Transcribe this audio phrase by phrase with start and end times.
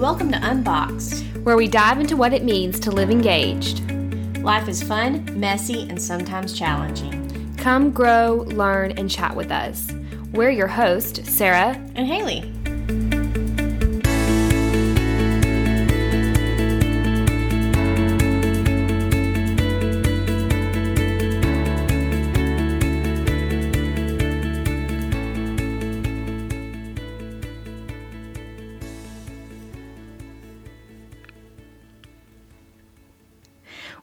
[0.00, 1.24] Welcome to Unboxed.
[1.42, 3.82] where we dive into what it means to live engaged.
[4.38, 7.54] Life is fun, messy, and sometimes challenging.
[7.58, 9.92] Come grow, learn, and chat with us.
[10.32, 11.78] We're your host, Sarah.
[11.96, 12.50] And Haley.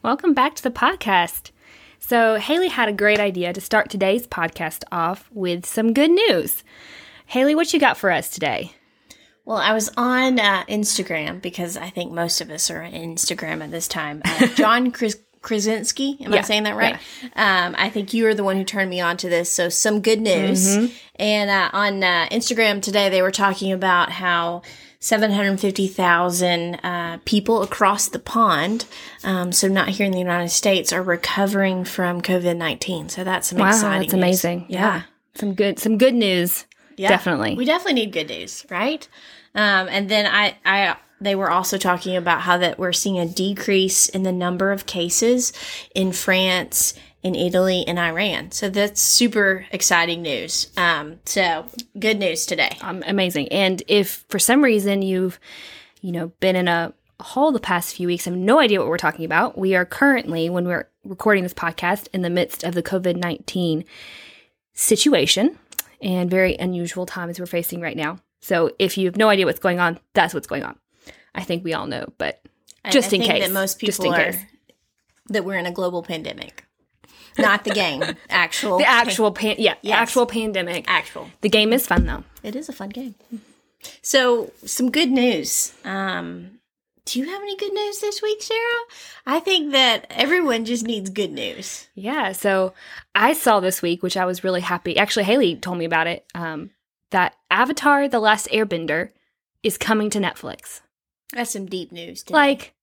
[0.08, 1.52] Welcome back to the podcast.
[2.00, 6.64] So, Haley had a great idea to start today's podcast off with some good news.
[7.26, 8.72] Haley, what you got for us today?
[9.44, 13.62] Well, I was on uh, Instagram because I think most of us are on Instagram
[13.62, 14.22] at this time.
[14.24, 16.96] Uh, John Kras- Krasinski, am I saying that right?
[17.36, 19.52] Um, I think you were the one who turned me on to this.
[19.52, 20.74] So, some good news.
[21.18, 24.62] And uh, on uh, Instagram today, they were talking about how
[25.00, 28.86] 750,000 uh, people across the pond,
[29.24, 33.10] um, so not here in the United States, are recovering from COVID 19.
[33.10, 34.66] So, that's some Wow, exciting that's amazing.
[34.70, 35.04] Yeah.
[35.36, 36.66] Some good some good news.
[36.98, 37.56] Yeah, Definitely.
[37.56, 39.08] We definitely need good news, right?
[39.54, 43.28] Um, and then I, I, they were also talking about how that we're seeing a
[43.28, 45.54] decrease in the number of cases
[45.94, 48.52] in France, in Italy, and Iran.
[48.52, 50.72] So that's super exciting news.
[50.78, 51.66] Um, so
[52.00, 52.78] good news today.
[52.82, 53.48] Um, amazing.
[53.50, 55.40] And if for some reason you've,
[56.02, 58.88] you know, been in a hole the past few weeks, I have no idea what
[58.88, 62.76] we're talking about, we are currently, when we're recording this podcast, in the midst of
[62.76, 63.84] the COVID 19
[64.74, 65.58] situation
[66.02, 68.20] and very unusual times we're facing right now.
[68.42, 70.78] So if you have no idea what's going on, that's what's going on.
[71.34, 72.42] I think we all know, but
[72.92, 73.44] Just I in think case.
[73.48, 74.42] that most Just people in are case.
[75.30, 76.66] that we're in a global pandemic,
[77.38, 78.04] not the game.
[78.30, 79.98] Actual, the actual pan- yeah, Yes.
[79.98, 80.86] actual pandemic.
[80.88, 81.30] actual.
[81.42, 82.24] The game is fun though.
[82.44, 83.16] It is a fun game.
[84.02, 85.74] So, some good news.
[85.86, 86.60] Um,
[87.06, 88.60] do you have any good news this week, Sarah?
[89.26, 91.88] I think that everyone just needs good news.
[91.96, 92.34] Yeah.
[92.34, 92.74] So
[93.16, 94.98] I saw this week, which I was really happy.
[94.98, 96.26] Actually, Haley told me about it.
[96.36, 96.72] Um,
[97.12, 99.12] that Avatar: The Last Airbender
[99.64, 100.82] is coming to Netflix.
[101.34, 102.24] That's some deep news.
[102.24, 102.34] Today.
[102.34, 102.74] Like,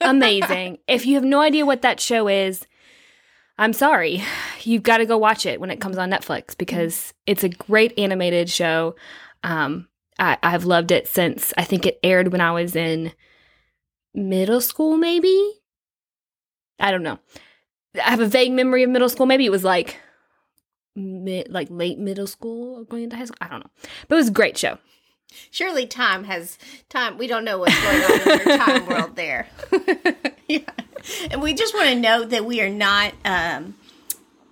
[0.00, 0.78] amazing.
[0.88, 2.66] if you have no idea what that show is,
[3.58, 4.22] I'm sorry.
[4.62, 7.98] You've got to go watch it when it comes on Netflix because it's a great
[7.98, 8.96] animated show.
[9.42, 13.12] Um, I, I've loved it since I think it aired when I was in
[14.14, 15.54] middle school, maybe.
[16.78, 17.18] I don't know.
[17.94, 19.24] I have a vague memory of middle school.
[19.26, 19.98] Maybe it was like
[20.94, 23.38] mid, like late middle school or going into high school.
[23.40, 23.70] I don't know,
[24.08, 24.78] but it was a great show.
[25.50, 26.58] surely time has
[26.90, 27.16] time.
[27.16, 29.48] We don't know what's going on in your time world there.
[30.48, 30.60] yeah,
[31.30, 33.14] and we just want to note that we are not.
[33.24, 33.74] Um,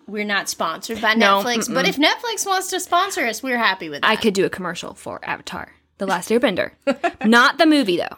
[0.06, 3.88] we're not sponsored by No, Netflix, but if Netflix wants to sponsor us, we're happy
[3.88, 4.10] with that.
[4.10, 6.72] I could do a commercial for Avatar: The Last Airbender,
[7.25, 8.16] not the movie though.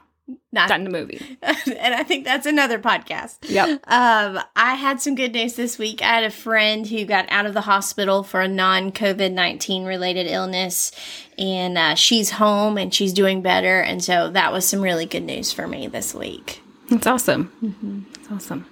[0.52, 1.38] Not- Not in the movie.
[1.42, 3.36] and I think that's another podcast.
[3.42, 3.68] Yep.
[3.86, 6.02] Um, I had some good news this week.
[6.02, 9.84] I had a friend who got out of the hospital for a non COVID 19
[9.84, 10.90] related illness,
[11.38, 13.80] and uh, she's home and she's doing better.
[13.80, 16.60] And so that was some really good news for me this week.
[16.90, 18.06] That's awesome.
[18.30, 18.66] Awesome.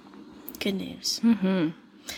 [0.59, 1.19] Good news.
[1.23, 1.69] Mm-hmm.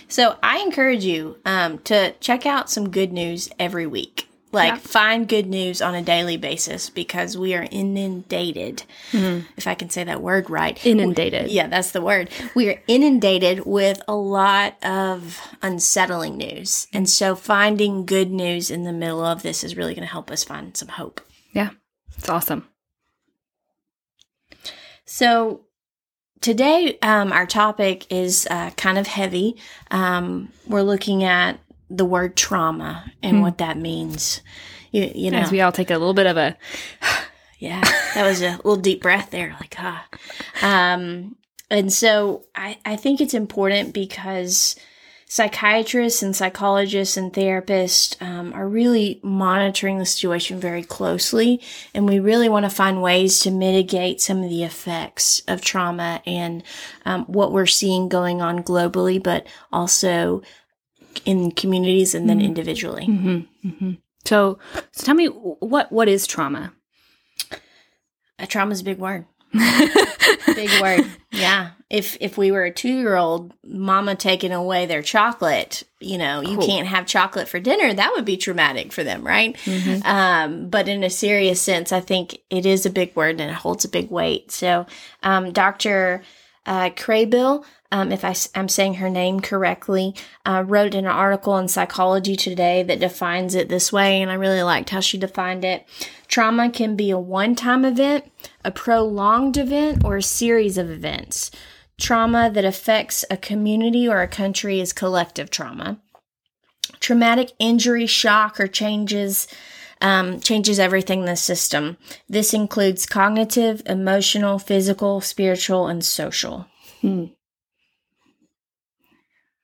[0.08, 4.28] So I encourage you um, to check out some good news every week.
[4.54, 4.80] Like, Yeah.
[4.80, 10.06] find good news on a daily basis because we are inundated, if I can say
[10.06, 10.84] that word right.
[10.86, 11.52] Inundated.
[11.52, 12.30] Yeah, that's the word.
[12.56, 16.88] We are inundated with a lot of unsettling news.
[16.94, 20.32] And so finding good news in the middle of this is really going to help
[20.32, 21.20] us find some hope.
[21.52, 21.72] Yeah.
[22.18, 22.68] It's awesome.
[25.06, 25.62] So
[26.42, 29.58] today, um, our topic is uh, kind of heavy.
[29.92, 31.60] Um, we're looking at
[31.90, 34.42] the word trauma and what that means.
[34.92, 36.58] You, you know, As we all take a little bit of a
[37.60, 37.82] Yeah,
[38.14, 40.06] that was a little deep breath there, like ah.
[40.62, 41.36] Um,
[41.72, 44.76] and so I, I think it's important because
[45.30, 51.62] psychiatrists and psychologists and therapists um, are really monitoring the situation very closely,
[51.94, 56.22] and we really want to find ways to mitigate some of the effects of trauma
[56.26, 56.64] and
[57.06, 60.42] um, what we're seeing going on globally, but also
[61.26, 63.06] in communities and then individually.
[64.26, 64.60] so
[64.92, 66.74] so tell me what what is trauma?
[68.40, 69.26] A trauma is a big word.
[70.56, 71.06] big word.
[71.32, 71.72] Yeah.
[71.90, 76.42] If if we were a two year old, mama taking away their chocolate, you know,
[76.42, 76.66] you Cool.
[76.66, 79.56] can't have chocolate for dinner, that would be traumatic for them, right?
[80.06, 83.56] Um, but in a serious sense, I think it is a big word and it
[83.56, 84.52] holds a big weight.
[84.52, 84.86] So
[85.24, 86.24] um, Dr.
[86.66, 90.14] Uh, Kraybill um, if I, am saying her name correctly,
[90.46, 94.62] uh, wrote an article in Psychology Today that defines it this way, and I really
[94.62, 95.86] liked how she defined it.
[96.28, 98.30] Trauma can be a one time event,
[98.66, 101.50] a prolonged event, or a series of events.
[101.98, 106.00] Trauma that affects a community or a country is collective trauma.
[107.00, 109.48] Traumatic injury, shock, or changes
[110.00, 111.98] um, changes everything in the system.
[112.30, 116.68] This includes cognitive, emotional, physical, spiritual, and social.
[117.02, 117.26] Hmm.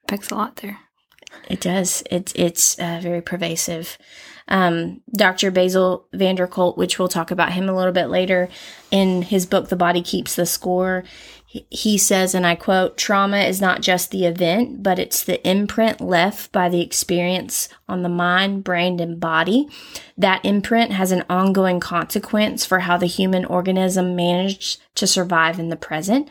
[0.07, 0.79] Affects a lot there.
[1.49, 2.03] It does.
[2.11, 3.97] It's it's uh, very pervasive.
[4.47, 5.51] Um, Dr.
[5.51, 8.49] Bessel van der Kolk, which we'll talk about him a little bit later,
[8.91, 11.03] in his book "The Body Keeps the Score,"
[11.69, 16.01] he says, and I quote, trauma is not just the event, but it's the imprint
[16.01, 19.69] left by the experience on the mind, brain, and body.
[20.17, 25.69] That imprint has an ongoing consequence for how the human organism managed to survive in
[25.69, 26.29] the present.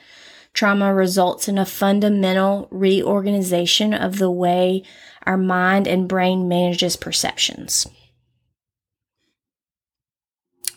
[0.54, 4.82] Trauma results in a fundamental reorganization of the way
[5.24, 7.86] our mind and brain manages perceptions.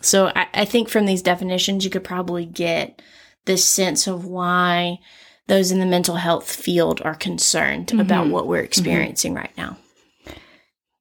[0.01, 3.01] So I, I think from these definitions, you could probably get
[3.45, 4.99] this sense of why
[5.47, 7.99] those in the mental health field are concerned mm-hmm.
[7.99, 8.65] about what we're mm-hmm.
[8.65, 9.41] experiencing mm-hmm.
[9.41, 9.77] right now.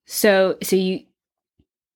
[0.06, 1.04] So, so you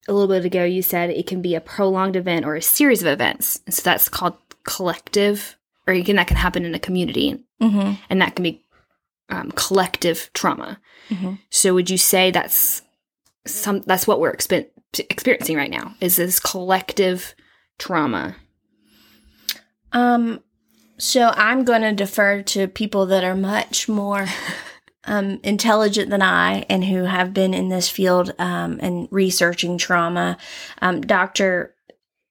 [0.08, 3.02] a little bit ago you said it can be a prolonged event or a series
[3.02, 5.57] of events, so that's called collective,
[5.88, 7.94] or you can that can happen in a community, mm-hmm.
[8.08, 8.64] and that can be
[9.30, 10.78] um, collective trauma.
[11.08, 11.34] Mm-hmm.
[11.50, 12.82] So, would you say that's
[13.46, 14.68] some that's what we're exp-
[14.98, 15.94] experiencing right now?
[16.00, 17.34] Is this collective
[17.78, 18.36] trauma?
[19.92, 20.42] Um,
[20.98, 24.26] so I'm going to defer to people that are much more
[25.04, 30.36] um, intelligent than I and who have been in this field um, and researching trauma.
[30.82, 31.74] Um, Dr.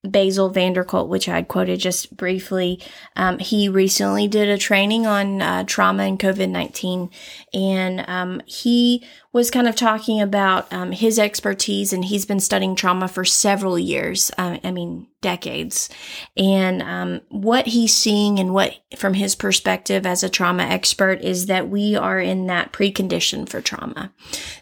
[0.03, 2.81] Bessel van der Kolk, which I had quoted just briefly,
[3.15, 7.09] um, he recently did a training on uh, trauma and COVID 19.
[7.53, 9.03] And um, he
[9.33, 13.77] was kind of talking about um, his expertise, and he's been studying trauma for several
[13.77, 14.31] years.
[14.37, 15.89] Uh, I mean, decades.
[16.35, 21.47] And um, what he's seeing, and what from his perspective as a trauma expert, is
[21.47, 24.13] that we are in that precondition for trauma,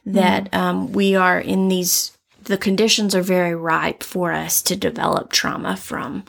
[0.05, 0.89] that mm.
[0.91, 2.14] we are in these
[2.45, 6.23] the conditions are very ripe for us to develop trauma from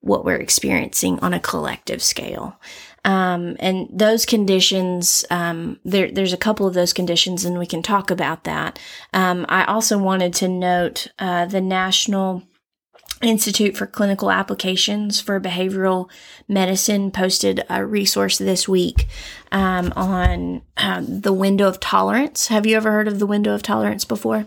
[0.00, 2.60] what we're experiencing on a collective scale.
[3.04, 7.82] Um, and those conditions, um, there, there's a couple of those conditions, and we can
[7.82, 8.78] talk about that.
[9.12, 12.42] Um, I also wanted to note uh, the National
[13.20, 16.10] Institute for Clinical Applications for Behavioral
[16.48, 19.06] Medicine posted a resource this week
[19.52, 22.48] um, on uh, the window of tolerance.
[22.48, 24.46] Have you ever heard of the window of tolerance before?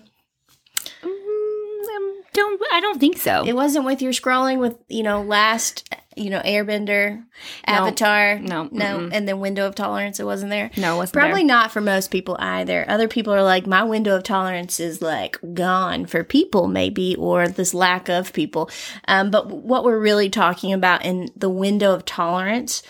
[2.35, 3.43] Don't I don't think so.
[3.45, 7.23] It wasn't with your scrolling with, you know, last you know, Airbender,
[7.65, 8.39] Avatar.
[8.39, 8.69] No.
[8.71, 8.99] No.
[8.99, 9.09] Mm-mm.
[9.11, 10.71] And then window of tolerance, it wasn't there.
[10.77, 11.47] No, it wasn't Probably there.
[11.47, 12.85] not for most people either.
[12.89, 17.47] Other people are like, my window of tolerance is like gone for people, maybe, or
[17.47, 18.69] this lack of people.
[19.07, 22.81] Um, but what we're really talking about in the window of tolerance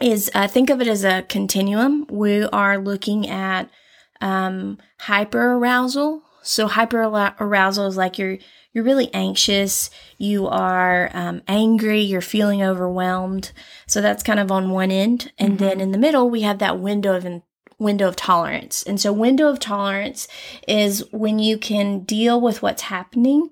[0.00, 2.06] is uh, think of it as a continuum.
[2.08, 3.68] We are looking at
[4.20, 7.02] um, hyper arousal so hyper
[7.40, 8.38] arousal is like you're
[8.72, 13.52] you're really anxious, you are um, angry, you're feeling overwhelmed.
[13.86, 15.64] So that's kind of on one end, and mm-hmm.
[15.64, 17.42] then in the middle we have that window of in,
[17.78, 18.82] window of tolerance.
[18.82, 20.26] And so window of tolerance
[20.66, 23.50] is when you can deal with what's happening,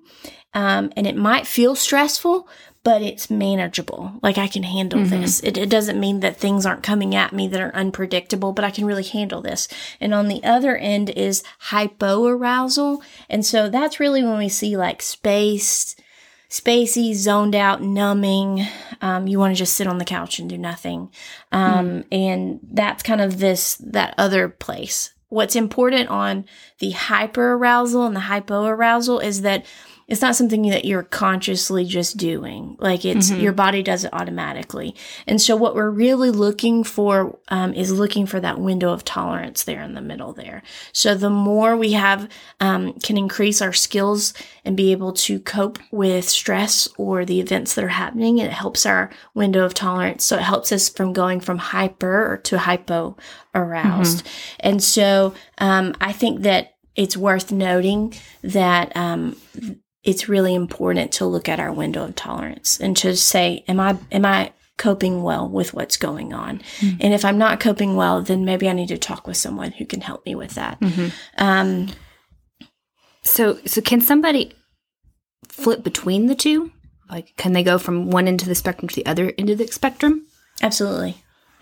[0.53, 2.47] um, and it might feel stressful,
[2.83, 4.13] but it's manageable.
[4.23, 5.21] Like I can handle mm-hmm.
[5.21, 5.39] this.
[5.41, 8.71] It, it, doesn't mean that things aren't coming at me that are unpredictable, but I
[8.71, 9.67] can really handle this.
[9.99, 13.01] And on the other end is hypoarousal.
[13.29, 15.95] And so that's really when we see like space,
[16.49, 18.65] spacey, zoned out, numbing.
[18.99, 21.11] Um, you want to just sit on the couch and do nothing.
[21.51, 22.05] Um, mm.
[22.11, 25.13] and that's kind of this, that other place.
[25.29, 26.45] What's important on
[26.79, 29.65] the hyperarousal and the hypoarousal is that
[30.07, 32.75] it's not something that you're consciously just doing.
[32.79, 33.41] Like it's mm-hmm.
[33.41, 34.95] your body does it automatically.
[35.25, 39.63] And so what we're really looking for um, is looking for that window of tolerance
[39.63, 40.63] there in the middle there.
[40.91, 42.27] So the more we have
[42.59, 44.33] um, can increase our skills
[44.65, 48.85] and be able to cope with stress or the events that are happening, it helps
[48.85, 50.25] our window of tolerance.
[50.25, 53.17] So it helps us from going from hyper to hypo
[53.55, 54.25] aroused.
[54.25, 54.55] Mm-hmm.
[54.59, 59.37] And so um, I think that it's worth noting that um,
[60.03, 63.97] it's really important to look at our window of tolerance and to say, am I,
[64.11, 66.59] am I coping well with what's going on?
[66.79, 66.97] Mm-hmm.
[67.01, 69.85] And if I'm not coping well, then maybe I need to talk with someone who
[69.85, 70.79] can help me with that.
[70.79, 71.09] Mm-hmm.
[71.37, 71.89] Um,
[73.23, 74.53] so, so can somebody
[75.47, 76.71] flip between the two?
[77.09, 79.59] Like, can they go from one end of the spectrum to the other end of
[79.59, 80.25] the spectrum?
[80.63, 81.17] Absolutely.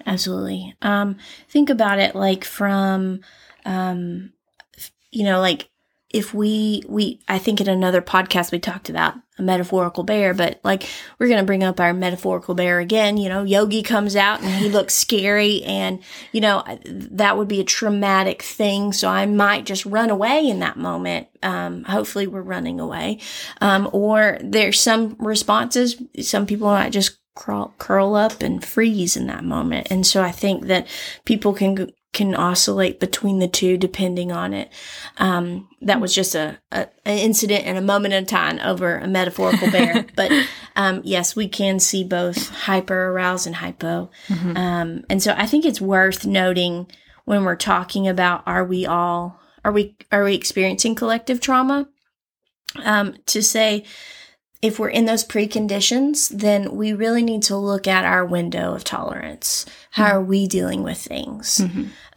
[0.05, 0.75] absolutely.
[0.81, 1.17] Um,
[1.49, 3.21] think about it like from,
[3.65, 4.31] um,
[5.11, 5.69] you know, like
[6.09, 10.59] if we we I think in another podcast we talked about a metaphorical bear, but
[10.63, 10.87] like
[11.17, 13.17] we're gonna bring up our metaphorical bear again.
[13.17, 16.01] You know, Yogi comes out and he looks scary, and
[16.31, 18.91] you know that would be a traumatic thing.
[18.91, 21.27] So I might just run away in that moment.
[21.43, 23.19] Um, hopefully, we're running away,
[23.61, 26.01] um, or there's some responses.
[26.21, 29.87] Some people might just curl up and freeze in that moment.
[29.89, 30.87] And so I think that
[31.23, 34.71] people can can oscillate between the two depending on it.
[35.17, 39.07] Um, that was just a, a an incident and a moment in time over a
[39.07, 40.05] metaphorical bear.
[40.15, 40.31] but
[40.75, 44.09] um, yes, we can see both hyper aroused and hypo.
[44.57, 46.87] Um, and so I think it's worth noting
[47.25, 51.87] when we're talking about are we all are we are we experiencing collective trauma?
[52.83, 53.85] Um, to say
[54.61, 58.83] if we're in those preconditions, then we really need to look at our window of
[58.83, 59.65] tolerance.
[59.91, 61.59] How are we dealing with things?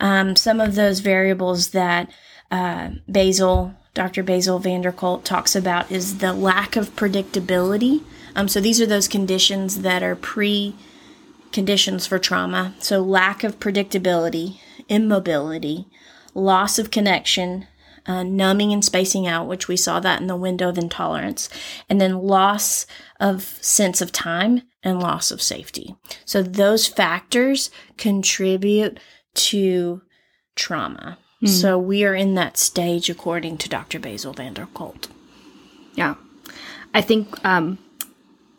[0.00, 2.10] Um, some of those variables that
[2.50, 4.22] uh, Bessel, Dr.
[4.24, 8.02] Bessel van der Kolk talks about is the lack of predictability.
[8.34, 10.74] Um, so these are those conditions that are pre
[11.52, 12.74] conditions for trauma.
[12.80, 14.58] So lack of predictability,
[14.88, 15.86] immobility,
[16.34, 17.66] loss of connection,
[18.06, 21.48] uh, numbing and spacing out, which we saw that in the window of intolerance,
[21.88, 22.86] and then loss
[23.20, 25.94] of sense of time and loss of safety.
[26.24, 28.98] So those factors contribute
[29.34, 30.02] to
[30.56, 31.18] trauma.
[31.44, 33.98] So we are in that stage according to Dr.
[33.98, 35.08] Bessel van der Kolk.
[35.96, 36.14] Yeah.
[36.94, 37.78] I think um,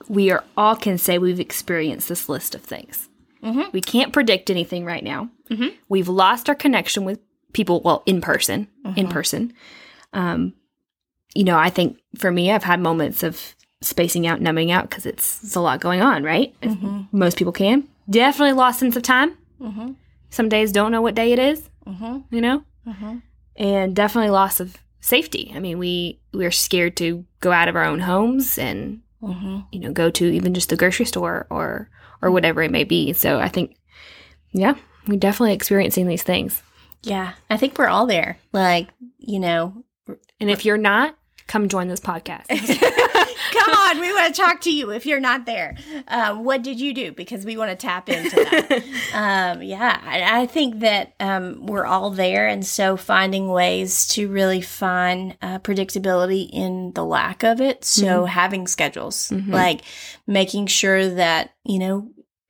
[0.09, 3.07] we are all can say we've experienced this list of things.
[3.71, 5.29] We can't predict anything right now.
[5.87, 7.19] We've lost our connection with
[7.53, 9.13] people, well, in person, in uh-huh.
[9.13, 9.53] person.
[10.11, 10.53] Um,
[11.33, 15.05] you know, I think for me, I've had moments of spacing out, numbing out because
[15.05, 16.53] it's, it's a lot going on, right?
[16.61, 17.03] Mm-hmm.
[17.11, 17.87] Most people can.
[18.09, 19.37] Definitely lost sense of time.
[19.61, 19.93] Mm-hmm.
[20.29, 22.19] Some days don't know what day it is, mm-hmm.
[22.35, 22.63] you know?
[23.55, 25.51] and definitely loss of safety.
[25.55, 29.01] I mean, we we're scared to go out of our own homes and
[29.71, 31.89] you know go to even just the grocery store or
[32.21, 33.13] or whatever it may be.
[33.13, 33.75] So I think,
[34.53, 34.75] yeah,
[35.07, 36.61] we're definitely experiencing these things.
[37.03, 38.37] Yeah, I think we're all there.
[38.51, 38.87] Like,
[39.19, 39.83] you know,
[40.39, 41.17] And if you're not,
[41.47, 42.47] come join this podcast.
[43.53, 45.75] come on, we want to talk to you if you're not there.
[46.07, 47.11] Um, what did you do?
[47.11, 48.83] Because we want to tap into that.
[49.13, 52.47] um, yeah, I, I think that um, we're all there.
[52.47, 57.85] And so finding ways to really find uh, predictability in the lack of it.
[57.85, 59.81] So having schedules, like
[60.25, 62.09] making sure that, you know,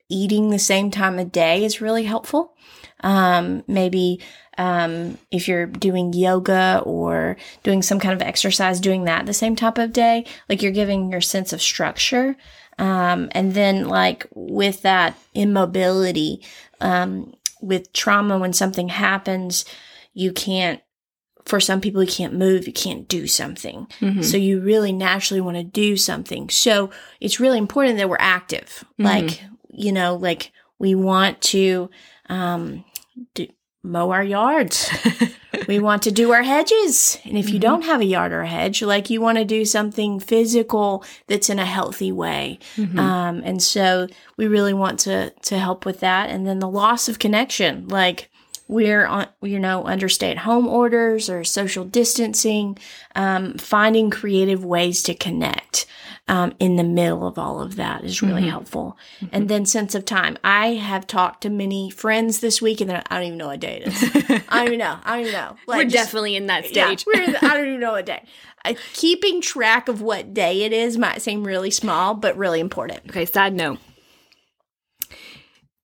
[0.09, 2.55] eating the same time of day is really helpful.
[3.01, 4.21] Um, maybe
[4.57, 9.55] um, if you're doing yoga or doing some kind of exercise, doing that the same
[9.55, 12.35] type of day, like you're giving your sense of structure.
[12.79, 16.41] Um, and then like with that immobility,
[16.81, 19.65] um, with trauma, when something happens,
[20.13, 20.81] you can't,
[21.45, 23.87] for some people, you can't move, you can't do something.
[24.23, 26.49] So you really naturally want to do something.
[26.49, 28.83] So it's really important that we're active.
[28.97, 31.89] Like, you know, like we want to,
[32.29, 32.85] um,
[33.33, 33.47] do,
[33.83, 34.89] mow our yards.
[35.67, 37.17] we want to do our hedges.
[37.25, 39.65] And if you don't have a yard or a hedge, like you want to do
[39.65, 42.59] something physical that's in a healthy way.
[42.99, 46.29] Um, and so we really want to, to help with that.
[46.29, 48.29] And then the loss of connection, like
[48.67, 52.77] we're on, you know, under stay at home orders or social distancing,
[53.15, 55.85] um, finding creative ways to connect.
[56.25, 58.97] Um, in the middle of all of that is really helpful.
[59.33, 60.37] And then sense of time.
[60.41, 63.81] I have talked to many friends this week and I don't even know what day
[63.83, 64.43] it is.
[64.47, 64.97] I don't even know.
[65.03, 65.55] I don't even know.
[65.67, 67.05] Like, we're just- definitely in that yeah, stage.
[67.05, 68.23] we're in the- I don't even know what day.
[68.63, 73.01] Uh, keeping track of what day it is might seem really small, but really important.
[73.09, 73.79] Okay, sad note.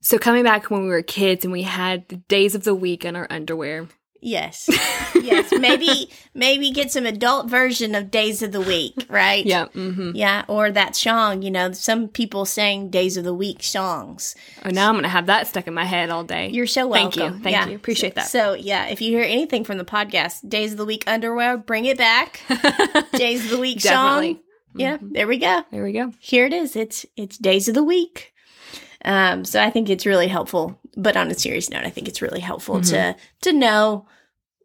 [0.01, 3.03] So coming back when we were kids and we had the days of the week
[3.03, 3.89] in our underwear.
[4.21, 4.67] Yes.
[5.15, 5.51] yes.
[5.51, 9.45] Maybe maybe get some adult version of days of the week, right?
[9.45, 9.65] Yeah.
[9.73, 10.11] Mm-hmm.
[10.15, 10.43] Yeah.
[10.47, 14.35] Or that song, you know, some people sang days of the week songs.
[14.65, 16.49] Oh, now I'm gonna have that stuck in my head all day.
[16.49, 17.11] You're so welcome.
[17.11, 17.43] Thank you.
[17.43, 17.67] Thank Yeah.
[17.67, 17.75] you.
[17.75, 18.27] Appreciate that.
[18.27, 21.85] So yeah, if you hear anything from the podcast, days of the week underwear, bring
[21.85, 22.41] it back.
[23.13, 24.33] days of the week Definitely.
[24.35, 24.43] song.
[24.75, 25.63] Yeah, there we go.
[25.71, 26.13] there we go.
[26.19, 26.75] here it is.
[26.75, 28.33] It's it's days of the week.
[29.03, 30.78] Um, so I think it's really helpful.
[30.95, 33.19] But on a serious note, I think it's really helpful to mm-hmm.
[33.41, 34.07] to know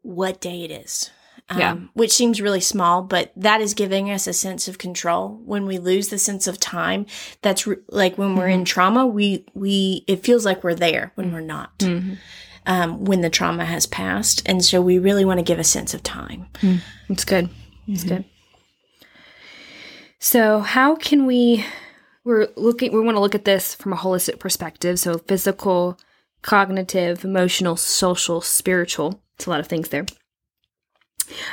[0.03, 1.11] what day it is.
[1.51, 1.77] Um, Yeah.
[1.93, 5.41] Which seems really small, but that is giving us a sense of control.
[5.45, 7.05] When we lose the sense of time,
[7.43, 8.65] that's re- like when we're in mm-hmm.
[8.65, 11.79] trauma, we we it feels like we're there when we're not.
[11.79, 12.15] Mm-hmm.
[12.67, 15.93] Um, when the trauma has passed, and so we really want to give a sense
[15.93, 16.47] of time.
[16.63, 16.81] Mm.
[17.11, 17.51] It's good.
[17.87, 18.25] It's good.
[20.19, 21.63] So, how can we?
[22.25, 22.95] We're looking.
[22.95, 24.99] We want to look at this from a holistic perspective.
[24.99, 25.99] So, physical,
[26.45, 29.23] cognitive, emotional, social, spiritual.
[29.35, 30.05] It's a lot of things there.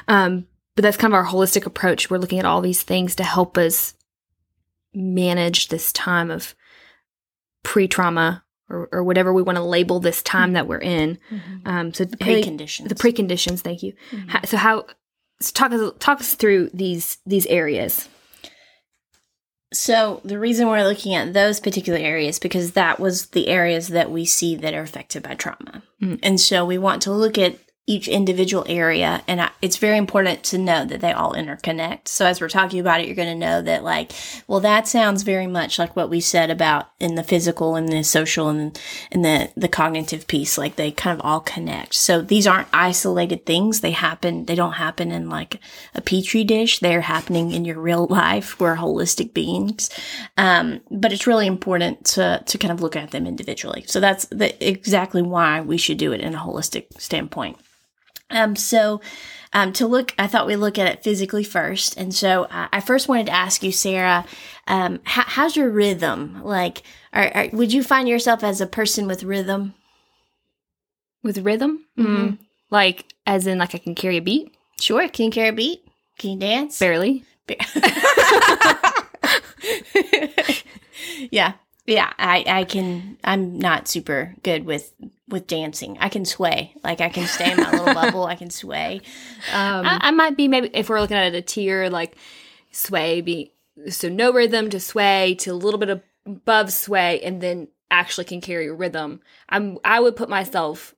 [0.09, 2.09] Um, but that's kind of our holistic approach.
[2.09, 3.93] We're looking at all these things to help us
[4.93, 6.53] manage this time of
[7.63, 11.17] pre trauma or, or, whatever we want to label this time that we're in.
[11.29, 11.57] Mm-hmm.
[11.65, 12.89] Um, so the preconditions.
[12.89, 13.61] The preconditions.
[13.61, 13.93] Thank you.
[14.11, 14.29] Mm-hmm.
[14.29, 14.85] How, so how?
[15.39, 18.09] So talk us talk us through these these areas.
[19.73, 24.11] So the reason we're looking at those particular areas because that was the areas that
[24.11, 25.83] we see that are affected by trauma.
[26.01, 26.19] Mm.
[26.21, 27.57] And so we want to look at
[27.91, 32.07] each individual area and I, it's very important to know that they all interconnect.
[32.07, 34.13] So as we're talking about it you're going to know that like
[34.47, 38.03] well that sounds very much like what we said about in the physical and the
[38.03, 38.79] social and,
[39.11, 41.93] and the the cognitive piece like they kind of all connect.
[41.95, 43.81] So these aren't isolated things.
[43.81, 45.59] They happen they don't happen in like
[45.93, 46.79] a petri dish.
[46.79, 48.57] They're happening in your real life.
[48.57, 49.89] We're holistic beings.
[50.37, 53.83] Um, but it's really important to to kind of look at them individually.
[53.85, 57.57] So that's the, exactly why we should do it in a holistic standpoint
[58.31, 59.01] um, so
[59.53, 61.97] um, to look, I thought we look at it physically first.
[61.97, 64.25] And so uh, I first wanted to ask you, Sarah,
[64.67, 66.41] um, how, how's your rhythm?
[66.43, 66.83] Like,
[67.13, 69.73] are, are, would you find yourself as a person with rhythm?
[71.23, 71.85] With rhythm?
[71.97, 72.15] Mm-hmm.
[72.15, 72.37] Mm.
[72.69, 74.55] Like, as in, like, I can carry a beat?
[74.79, 75.07] Sure.
[75.09, 75.85] Can you carry a beat?
[76.17, 76.79] Can you dance?
[76.79, 77.25] Barely.
[81.29, 81.53] yeah.
[81.85, 82.11] Yeah.
[82.17, 84.93] I, I can, I'm not super good with
[85.31, 85.97] with dancing.
[85.99, 86.75] I can sway.
[86.83, 88.25] Like I can stay in my little bubble.
[88.25, 89.01] I can sway.
[89.51, 92.15] Um, I, I, might be maybe if we're looking at a tier like
[92.71, 93.53] sway be
[93.89, 98.25] so no rhythm to sway to a little bit of above sway and then actually
[98.25, 99.21] can carry rhythm.
[99.49, 100.93] I'm I would put myself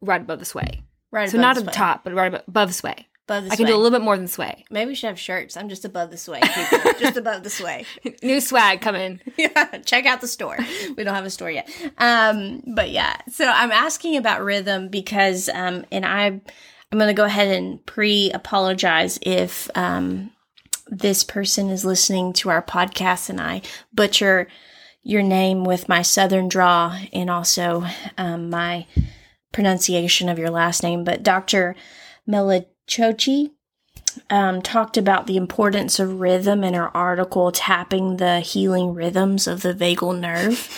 [0.00, 0.82] right above the sway.
[1.12, 1.30] Right.
[1.30, 3.06] So not at the top, but right above sway.
[3.30, 4.64] Above the I can do a little bit more than sway.
[4.70, 5.56] Maybe we should have shirts.
[5.56, 6.92] I'm just above the sway, people.
[6.98, 7.86] just above the sway.
[8.24, 9.20] New swag coming.
[9.38, 10.58] yeah, check out the store.
[10.96, 11.70] We don't have a store yet.
[11.98, 16.42] Um, but yeah, so I'm asking about rhythm because, um, and I, I'm
[16.90, 20.32] going to go ahead and pre-apologize if um,
[20.88, 24.48] this person is listening to our podcast and I butcher
[25.04, 27.84] your name with my southern draw and also
[28.18, 28.88] um, my
[29.52, 31.04] pronunciation of your last name.
[31.04, 31.76] But Dr.
[32.26, 33.52] Mela Chochi
[34.28, 39.62] um, talked about the importance of rhythm in her article, Tapping the Healing Rhythms of
[39.62, 40.68] the Vagal Nerve.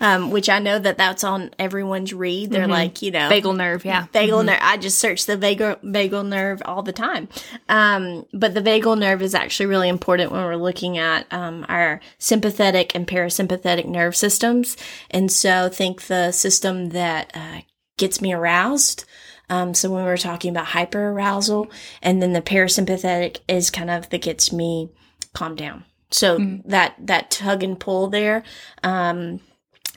[0.00, 2.50] Um, which I know that that's on everyone's read.
[2.50, 2.72] They're mm-hmm.
[2.72, 4.46] like, you know, vagal nerve, yeah, vagal mm-hmm.
[4.46, 4.58] nerve.
[4.60, 7.28] I just search the vagal vagal nerve all the time.
[7.68, 12.00] Um, but the vagal nerve is actually really important when we're looking at um, our
[12.18, 14.76] sympathetic and parasympathetic nerve systems.
[15.08, 17.60] And so, think the system that uh,
[17.96, 19.04] gets me aroused
[19.48, 24.08] um, so when we are talking about hyperarousal, and then the parasympathetic is kind of
[24.10, 24.90] that gets me
[25.34, 25.84] calm down.
[26.10, 26.68] So mm-hmm.
[26.68, 28.44] that that tug and pull there.
[28.82, 29.40] Um,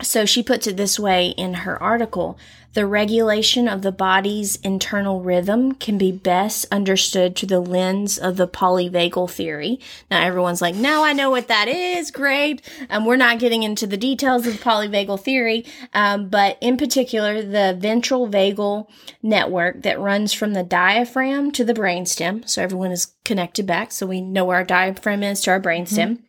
[0.02, 2.38] so she puts it this way in her article
[2.76, 8.36] the regulation of the body's internal rhythm can be best understood through the lens of
[8.36, 9.80] the polyvagal theory.
[10.12, 12.12] Now, everyone's like, now I know what that is.
[12.12, 12.62] Great.
[12.90, 17.78] Um, we're not getting into the details of polyvagal theory, um, but in particular, the
[17.80, 18.90] ventral vagal
[19.24, 22.48] network that runs from the diaphragm to the brainstem.
[22.48, 23.94] So everyone is connected back.
[23.94, 26.12] So we know where our diaphragm is to our brainstem.
[26.12, 26.25] Mm-hmm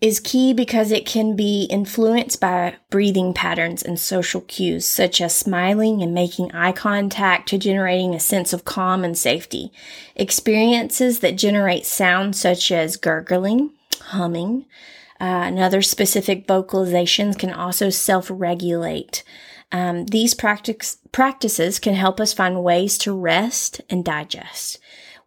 [0.00, 5.34] is key because it can be influenced by breathing patterns and social cues, such as
[5.34, 9.72] smiling and making eye contact to generating a sense of calm and safety.
[10.14, 14.66] Experiences that generate sounds such as gurgling, humming,
[15.20, 19.24] uh, and other specific vocalizations can also self regulate.
[19.72, 24.78] Um, these practice, practices can help us find ways to rest and digest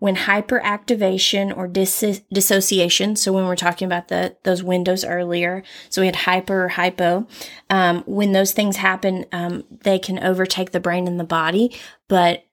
[0.02, 5.62] when hyperactivation or dis- dissociation, so when we're talking about the those windows earlier,
[5.92, 7.28] so we had hyper, or hypo,
[7.70, 11.72] um, when those things happen, um, they can overtake the brain and the body,
[12.08, 12.46] but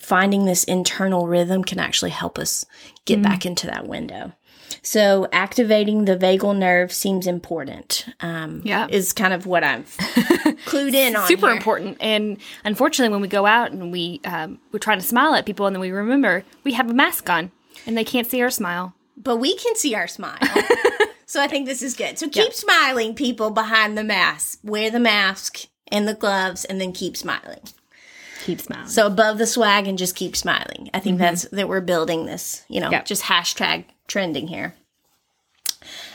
[0.00, 2.66] finding this internal rhythm can actually help us
[3.04, 3.22] get mm.
[3.22, 4.32] back into that window.
[4.82, 8.06] So activating the vagal nerve seems important.
[8.20, 9.96] Um, yeah, is kind of what I've
[10.66, 11.26] clued in on.
[11.26, 11.56] Super here.
[11.56, 11.96] important.
[12.00, 15.66] And unfortunately, when we go out and we um, we're trying to smile at people,
[15.66, 17.50] and then we remember we have a mask on,
[17.86, 20.38] and they can't see our smile, but we can see our smile.
[21.26, 22.18] so I think this is good.
[22.18, 24.60] So keep smiling, people behind the mask.
[24.62, 27.60] Wear the mask and the gloves, and then keep smiling
[28.44, 28.88] keep smiling.
[28.88, 30.90] So above the swag and just keep smiling.
[30.92, 31.22] I think mm-hmm.
[31.22, 33.04] that's that we're building this, you know, yep.
[33.04, 34.74] just hashtag trending here.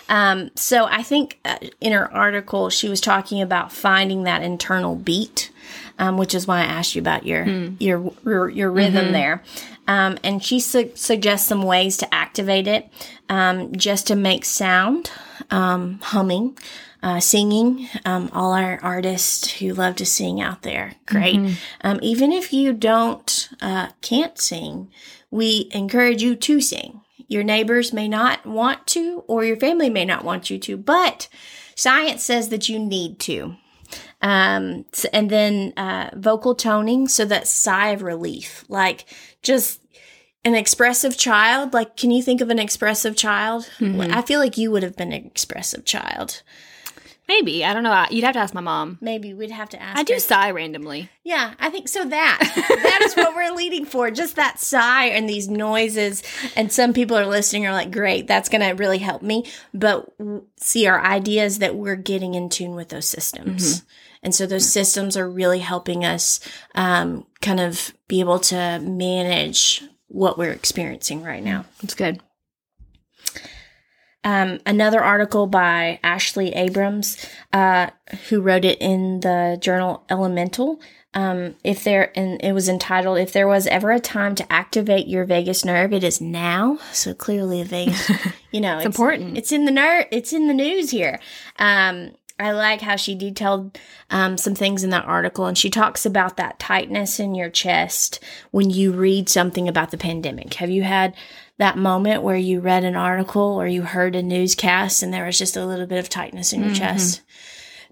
[0.07, 4.95] Um, so I think uh, in her article, she was talking about finding that internal
[4.95, 5.51] beat,
[5.97, 7.75] um, which is why I asked you about your mm.
[7.79, 9.13] your, your, your rhythm mm-hmm.
[9.13, 9.43] there.
[9.87, 12.89] Um, and she su- suggests some ways to activate it,
[13.29, 15.09] um, just to make sound.
[15.51, 16.57] um, humming,
[17.03, 17.87] uh, singing.
[18.05, 21.39] Um, all our artists who love to sing out there, great.
[21.81, 24.89] Um, even if you don't uh, can't sing,
[25.31, 27.01] we encourage you to sing.
[27.27, 31.27] Your neighbors may not want to, or your family may not want you to, but
[31.75, 33.55] science says that you need to.
[34.21, 39.05] Um, and then uh, vocal toning, so that sigh of relief, like
[39.43, 39.81] just
[40.43, 41.73] an expressive child.
[41.73, 43.69] Like, can you think of an expressive child?
[44.11, 46.41] I feel like you would have been an expressive child.
[47.27, 48.05] Maybe I don't know.
[48.11, 48.97] You'd have to ask my mom.
[49.01, 49.97] Maybe we'd have to ask.
[49.97, 51.09] I do sigh randomly.
[51.23, 52.05] Yeah, I think so.
[52.05, 54.11] That that is what we're leading for.
[54.11, 56.21] Just that sigh and these noises.
[56.55, 60.07] And some people are listening are like, "Great, that's going to really help me." But
[60.57, 63.83] see, our idea is that we're getting in tune with those systems,
[64.21, 66.39] and so those systems are really helping us
[66.75, 71.65] um, kind of be able to manage what we're experiencing right now.
[71.81, 72.21] It's good.
[74.25, 77.91] Um, another article by Ashley Abrams, uh,
[78.27, 80.81] who wrote it in the journal Elemental.
[81.13, 85.07] Um, if there, and it was entitled "If there was ever a time to activate
[85.07, 88.11] your vagus nerve, it is now." So clearly, a vagus,
[88.51, 89.37] you know, It's important.
[89.37, 91.19] It's in the ner- It's in the news here.
[91.57, 93.77] Um, I like how she detailed
[94.09, 98.19] um, some things in that article, and she talks about that tightness in your chest
[98.51, 100.55] when you read something about the pandemic.
[100.55, 101.15] Have you had
[101.57, 105.37] that moment where you read an article or you heard a newscast and there was
[105.37, 107.21] just a little bit of tightness in your chest?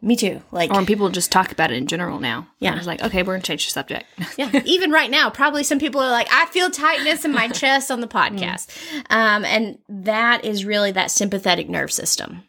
[0.02, 0.42] Me too.
[0.52, 2.46] Like, Or when people just talk about it in general now.
[2.60, 2.76] Yeah.
[2.76, 4.06] It's like, okay, we're gonna change the subject.
[4.38, 7.90] yeah, even right now, probably some people are like, I feel tightness in my chest
[7.90, 8.70] on the podcast.
[9.10, 12.44] Um, and that is really that sympathetic nerve system.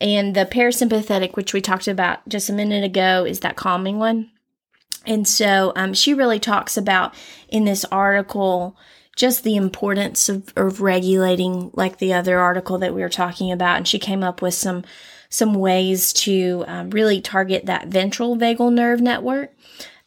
[0.00, 4.30] And the parasympathetic, which we talked about just a minute ago, is that calming one.
[5.06, 7.14] And so um, she really talks about
[7.48, 8.76] in this article
[9.16, 13.76] just the importance of, of regulating, like the other article that we were talking about.
[13.76, 14.84] And she came up with some
[15.32, 19.52] some ways to um, really target that ventral vagal nerve network.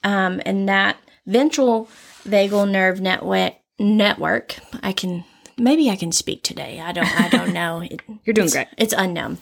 [0.04, 1.88] Um, and that ventral
[2.26, 5.24] vagal nerve network network, I can
[5.58, 6.80] maybe I can speak today.
[6.80, 7.82] I don't I don't know.
[7.82, 8.68] It, You're doing great.
[8.78, 9.38] it's unknown.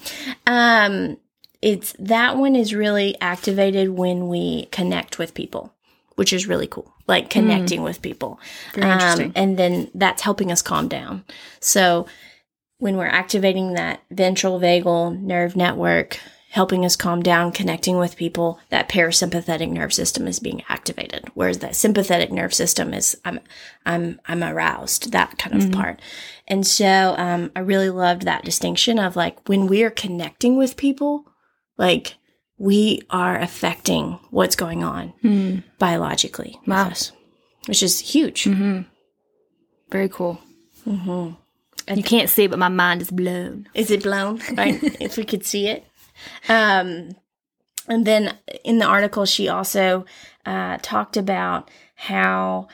[0.48, 1.18] Um,
[1.62, 5.74] it's that one is really activated when we connect with people,
[6.16, 6.92] which is really cool.
[7.08, 8.40] Like connecting with people.
[8.74, 9.28] Very interesting.
[9.28, 11.26] Um, and then that's helping us calm down.
[11.60, 12.08] So
[12.78, 16.20] when we're activating that ventral vagal nerve network,
[16.52, 21.24] helping us calm down, connecting with people, that parasympathetic nerve system is being activated.
[21.34, 23.40] Whereas that sympathetic nerve system is I'm
[23.86, 26.02] I'm I'm aroused, that kind of part.
[26.48, 30.76] And so um, I really loved that distinction of like when we are connecting with
[30.76, 31.26] people,
[31.78, 32.16] like
[32.58, 35.14] we are affecting what's going on
[35.80, 36.90] biologically with Wow.
[36.90, 37.12] us,
[37.68, 38.48] which is huge.
[39.90, 40.40] Very cool.
[40.84, 41.30] hmm
[41.96, 43.68] You can't see, but my mind is blown.
[43.74, 44.42] Is it blown?
[44.58, 44.80] Right?
[45.00, 45.86] if we could see it.
[46.48, 47.16] Um,
[47.88, 50.06] and then in the article, she also
[50.46, 52.68] uh, talked about how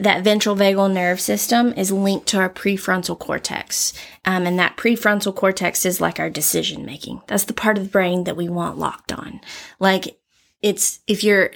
[0.00, 3.92] that ventral vagal nerve system is linked to our prefrontal cortex.
[4.24, 7.22] Um, and that prefrontal cortex is like our decision making.
[7.26, 9.40] That's the part of the brain that we want locked on.
[9.80, 10.20] Like
[10.62, 11.50] it's, if you're,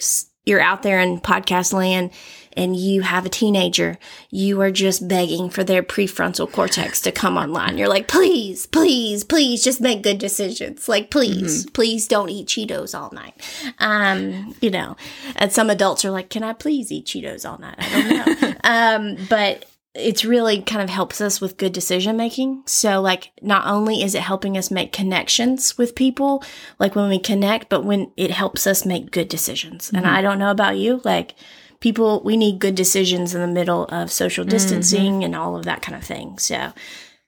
[0.45, 2.11] you're out there in podcast land
[2.55, 3.99] and you have a teenager,
[4.31, 7.79] you are just begging for their prefrontal cortex to come online.
[7.79, 10.89] You're like, please, please, please just make good decisions.
[10.89, 13.35] Like, please, please don't eat Cheetos all night.
[13.79, 14.97] Um, you know,
[15.37, 17.77] and some adults are like, can I please eat Cheetos all night?
[17.79, 18.55] I don't know.
[18.65, 22.63] um, but it's really kind of helps us with good decision making.
[22.67, 26.43] So like not only is it helping us make connections with people,
[26.79, 29.91] like when we connect, but when it helps us make good decisions.
[29.93, 30.15] And mm-hmm.
[30.17, 31.35] I don't know about you, like
[31.81, 34.51] people we need good decisions in the middle of social mm-hmm.
[34.51, 36.39] distancing and all of that kind of thing.
[36.39, 36.73] So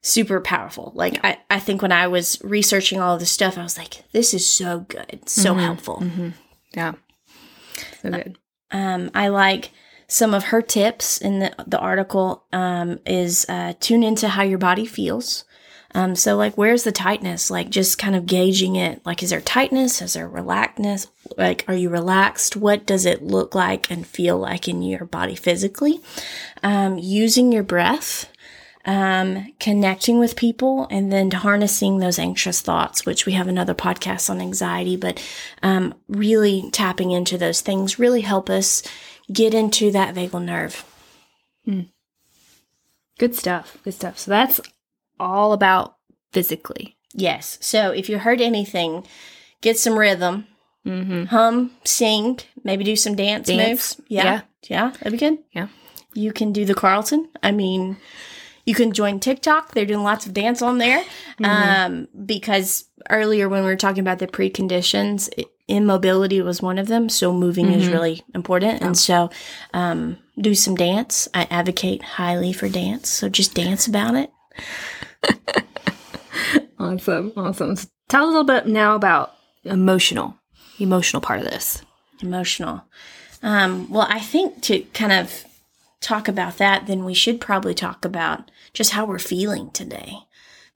[0.00, 0.92] super powerful.
[0.94, 4.10] Like I, I think when I was researching all of this stuff, I was like,
[4.12, 5.60] this is so good, so mm-hmm.
[5.60, 6.02] helpful.
[6.74, 6.94] Yeah.
[8.00, 8.38] So uh, good.
[8.70, 9.70] Um, I like
[10.08, 14.58] some of her tips in the, the article um, is uh, tune into how your
[14.58, 15.44] body feels.
[15.96, 17.50] Um, so like, where's the tightness?
[17.50, 19.00] Like just kind of gauging it.
[19.06, 20.02] Like, is there tightness?
[20.02, 21.06] Is there relaxedness?
[21.38, 22.56] Like, are you relaxed?
[22.56, 26.00] What does it look like and feel like in your body physically?
[26.62, 28.28] Um, using your breath
[28.86, 34.28] um, connecting with people and then harnessing those anxious thoughts, which we have another podcast
[34.28, 35.22] on anxiety, but
[35.62, 38.82] um, really tapping into those things really help us
[39.32, 40.84] get into that vagal nerve.
[43.18, 43.78] Good stuff.
[43.84, 44.18] Good stuff.
[44.18, 44.60] So that's
[45.20, 45.96] all about
[46.32, 46.96] physically.
[47.12, 47.58] Yes.
[47.60, 49.06] So if you heard anything,
[49.60, 50.46] get some rhythm,
[50.86, 51.24] Mm-hmm.
[51.26, 53.68] hum, sing, maybe do some dance, Dance.
[53.68, 54.00] moves.
[54.08, 54.24] Yeah.
[54.24, 54.40] Yeah.
[54.68, 54.90] Yeah.
[54.90, 55.38] That'd be good.
[55.52, 55.68] Yeah.
[56.12, 57.30] You can do the Carlton.
[57.42, 57.96] I mean,
[58.66, 59.72] You can join TikTok.
[59.72, 61.02] They're doing lots of dance on there.
[61.42, 66.88] Um, because earlier when we were talking about the preconditions, i- immobility was one of
[66.88, 67.08] them.
[67.08, 68.82] So moving is really important.
[68.82, 69.30] And so,
[69.72, 71.28] um, do some dance.
[71.32, 73.08] I advocate highly for dance.
[73.08, 74.30] So just dance about it.
[76.78, 77.32] Awesome.
[77.36, 77.76] Awesome.
[77.76, 80.36] So tell a little bit now about emotional,
[80.78, 81.82] emotional part of this.
[82.20, 82.82] Emotional.
[83.42, 85.44] Um, well, I think to kind of
[86.00, 90.18] talk about that, then we should probably talk about just how we're feeling today.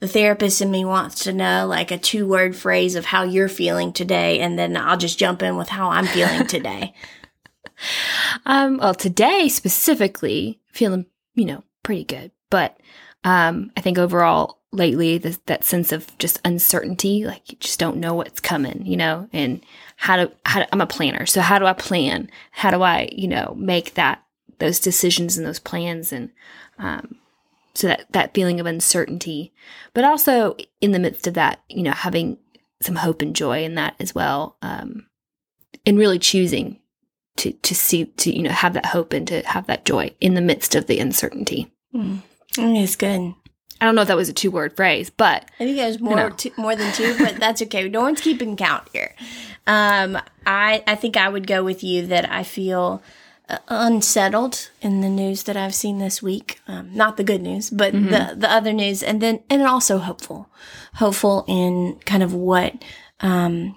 [0.01, 3.49] The therapist in me wants to know like a two word phrase of how you're
[3.49, 6.95] feeling today, and then I'll just jump in with how I'm feeling today.
[8.47, 12.79] Um, well, today specifically, feeling you know pretty good, but
[13.25, 17.97] um, I think overall lately this, that sense of just uncertainty, like you just don't
[17.97, 19.65] know what's coming, you know, and
[19.97, 22.31] how to how to, I'm a planner, so how do I plan?
[22.53, 24.23] How do I you know make that
[24.59, 26.31] those decisions and those plans and
[26.79, 27.17] um,
[27.75, 29.53] so that that feeling of uncertainty,
[29.95, 32.39] but also in the midst of that, you know, having
[32.81, 35.07] some hope and joy in that as well, um,
[35.87, 36.79] and really choosing
[37.37, 40.35] to to see to you know have that hope and to have that joy in
[40.35, 41.71] the midst of the uncertainty.
[41.95, 42.23] Mm,
[42.57, 43.35] It's good.
[43.81, 46.17] I don't know if that was a two word phrase, but I think there's more
[46.17, 46.31] know.
[46.31, 47.89] two, more than two, but that's okay.
[47.89, 49.15] No one's keeping count here.
[49.69, 53.03] Um, I I think I would go with you that I feel
[53.69, 56.61] unsettled in the news that I've seen this week.
[56.69, 60.51] Um, not the good news, but the the other news, and then and also hopeful,
[60.95, 62.75] hopeful in kind of what
[63.21, 63.75] um,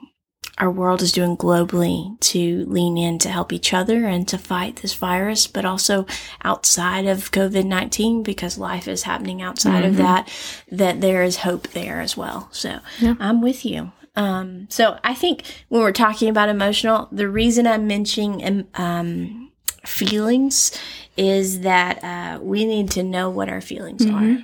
[0.58, 4.78] our world is doing globally to lean in to help each other and to fight
[4.78, 6.06] this virus, but also
[6.44, 10.30] outside of COVID 19 because life is happening outside of that,
[10.72, 12.50] that there is hope there as well.
[12.52, 12.80] So
[13.20, 13.92] I'm with you.
[14.16, 19.41] Um, so I think when we're talking about emotional, the reason I'm mentioning um,
[19.86, 20.78] feelings
[21.18, 24.38] is that uh, we need to know what our feelings are.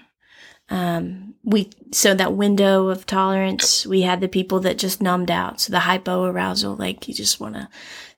[0.69, 5.61] Um, we so that window of tolerance we had the people that just numbed out.
[5.61, 7.69] So the hypo arousal like you just want to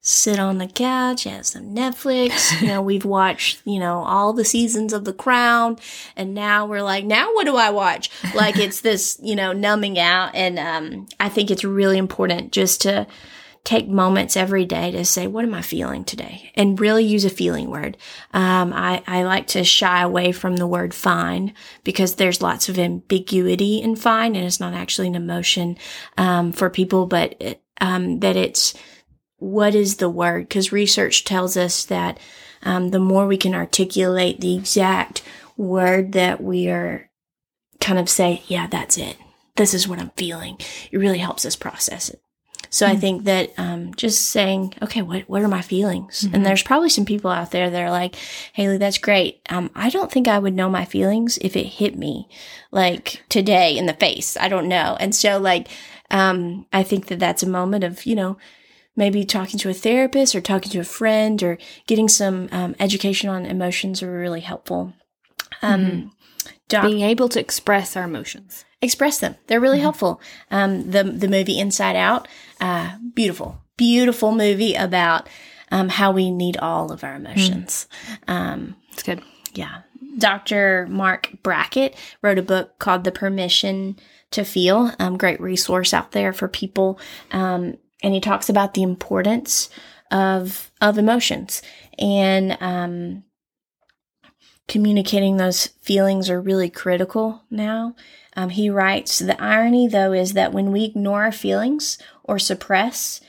[0.01, 2.59] sit on the couch have some netflix.
[2.61, 5.77] You know we've watched you know all the seasons of the crown
[6.15, 8.09] and now we're like now what do i watch?
[8.33, 10.33] Like it's this you know numbing out.
[10.33, 13.05] And um, i think it's really important just to
[13.69, 16.51] take moments every day to say, what am I feeling today?
[16.55, 17.97] And really use a feeling word.
[18.33, 21.53] Um, I, I like to shy away from the word fine
[21.83, 25.77] because there's lots of ambiguity in fine and it's not actually an emotion,
[26.17, 28.73] um, for people, but, it, um, that it's,
[29.37, 30.49] what is the word?
[30.49, 32.19] Because research tells us that,
[32.63, 35.21] um, the more we can articulate the exact
[35.57, 37.07] word that we are
[37.79, 39.15] kind of say, yeah, that's it.
[39.57, 40.57] This is what I'm feeling.
[40.91, 42.19] It really helps us process it.
[42.69, 46.27] So I think that um, just saying, okay, what what are my feelings?
[46.31, 48.15] And there's probably some people out there that are like,
[48.53, 49.41] Haley, that's great.
[49.49, 52.27] Um, I don't think I would know my feelings if it hit me
[52.71, 54.37] like today in the face.
[54.37, 54.97] I don't know.
[54.99, 55.67] And so like,
[56.11, 58.37] um, I think that that's a moment of you know
[58.95, 63.29] maybe talking to a therapist or talking to a friend or getting some um, education
[63.29, 64.93] on emotions are really helpful.
[65.61, 66.11] Um,
[66.67, 68.65] doc- being able to express our emotions.
[68.81, 69.35] Express them.
[69.47, 70.21] They're really helpful.
[70.51, 72.27] Um, the the movie Inside Out,
[72.61, 75.27] uh, beautiful, beautiful movie about
[75.71, 77.87] um, how we need all of our emotions.
[78.27, 79.21] Um, It's good.
[79.53, 79.81] yeah,
[80.17, 80.87] Dr.
[80.89, 83.97] Marc Brackett wrote a book called The Permission
[84.31, 84.93] to Feel.
[84.97, 86.99] Um, great resource out there for people,
[87.31, 89.69] um, and he talks about the importance
[90.09, 91.61] of of emotions
[91.99, 93.23] and um,
[94.67, 97.95] communicating those feelings are really critical now.
[98.39, 103.19] Um, he writes, The irony, though, is that when we ignore our feelings or suppress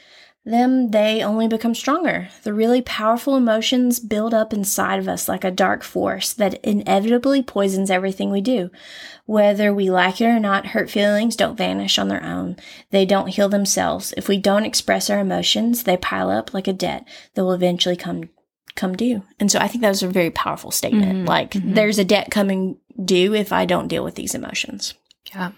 [0.44, 2.28] them, they only become stronger.
[2.44, 7.42] The really powerful emotions build up inside of us like a dark force that inevitably
[7.42, 8.70] poisons everything we do.
[9.26, 12.54] Whether we like it or not, hurt feelings don't vanish on their own.
[12.90, 14.14] They don't heal themselves.
[14.16, 17.96] If we don't express our emotions, they pile up like a debt that will eventually
[17.96, 18.30] come
[18.76, 19.24] come due.
[19.40, 21.26] And so I think that was a very powerful statement.
[21.26, 24.94] Like there's a debt coming due if I don't deal with these emotions.
[25.34, 25.52] Yeah.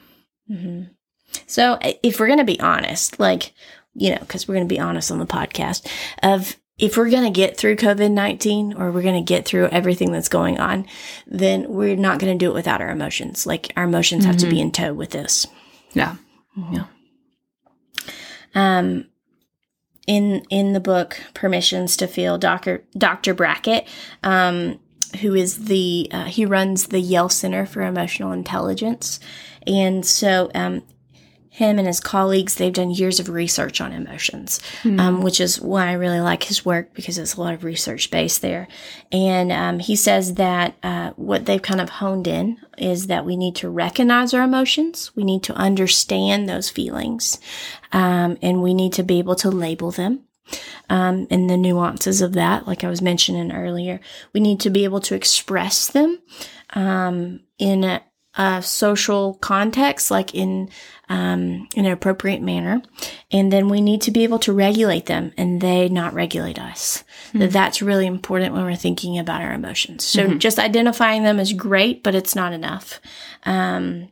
[1.46, 3.52] So if we're going to be honest, like,
[3.94, 5.86] you know, because we're going to be honest on the podcast
[6.22, 9.68] of if we're going to get through COVID 19 or we're going to get through
[9.68, 10.86] everything that's going on,
[11.26, 13.46] then we're not going to do it without our emotions.
[13.46, 15.46] Like our emotions have to be in tow with this.
[15.92, 16.16] Yeah.
[16.72, 16.84] Yeah.
[18.54, 19.06] um,
[20.06, 23.86] in in the book Permissions to Feel, Doctor Doctor Brackett,
[24.22, 24.80] um,
[25.20, 29.20] who is the uh, he runs the Yale Center for Emotional Intelligence,
[29.66, 30.82] and so um,
[31.52, 34.58] him and his colleagues, they've done years of research on emotions,
[34.98, 38.10] um, which is why I really like his work because it's a lot of research
[38.10, 38.68] based there.
[39.12, 43.36] And um, he says that uh, what they've kind of honed in is that we
[43.36, 47.38] need to recognize our emotions, we need to understand those feelings,
[47.92, 50.20] um, and we need to be able to label them.
[50.88, 54.00] Um, and the nuances of that, like I was mentioning earlier,
[54.32, 56.18] we need to be able to express them
[56.70, 58.02] um, in a,
[58.34, 60.70] a social context, like in
[61.08, 62.80] um, in an appropriate manner,
[63.30, 67.04] and then we need to be able to regulate them, and they not regulate us.
[67.34, 70.04] That That's really important when we're thinking about our emotions.
[70.04, 73.00] So just identifying them is great, but it's not enough.
[73.44, 74.08] Um,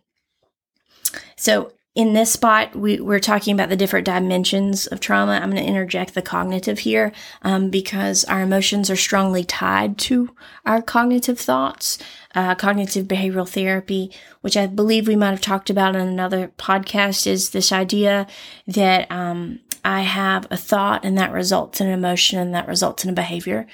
[1.37, 5.33] so in this spot, we, we're talking about the different dimensions of trauma.
[5.33, 10.35] I'm going to interject the cognitive here um, because our emotions are strongly tied to
[10.65, 11.99] our cognitive thoughts.
[12.35, 14.11] Uh, cognitive behavioral therapy,
[14.41, 18.27] which I believe we might have talked about in another podcast, is this idea
[18.67, 23.05] that um, I have a thought and that results in an emotion and that results
[23.05, 23.67] in a behavior.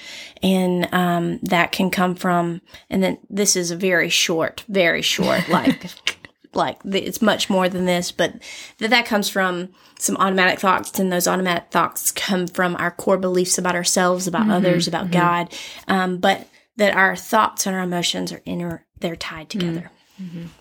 [0.42, 2.60] And um, that can come from,
[2.90, 6.15] and then this is a very short, very short, like
[6.56, 8.34] like it's much more than this, but
[8.78, 13.18] that that comes from some automatic thoughts, and those automatic thoughts come from our core
[13.18, 15.52] beliefs about ourselves, about others, about God.
[15.88, 19.90] Um, but that our thoughts and our emotions are inner; they're tied together.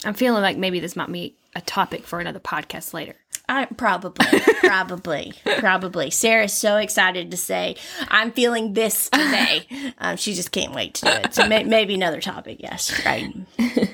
[0.03, 3.15] I'm feeling like maybe this might be a topic for another podcast later.
[3.47, 4.25] I probably,
[4.59, 6.09] probably, probably.
[6.09, 7.75] Sarah's so excited to say,
[8.09, 11.33] "I'm feeling this today." Um, she just can't wait to do it.
[11.33, 12.57] So may- maybe another topic.
[12.59, 13.33] Yes, right.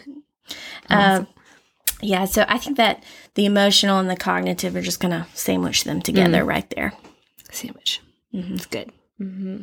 [0.90, 1.28] Um,
[2.02, 2.26] yeah.
[2.26, 3.04] So I think that
[3.36, 6.48] the emotional and the cognitive are just going to sandwich them together mm.
[6.48, 6.94] right there.
[7.52, 8.02] Sandwich.
[8.34, 8.56] Mm-hmm.
[8.56, 8.92] It's good.
[9.18, 9.62] hmm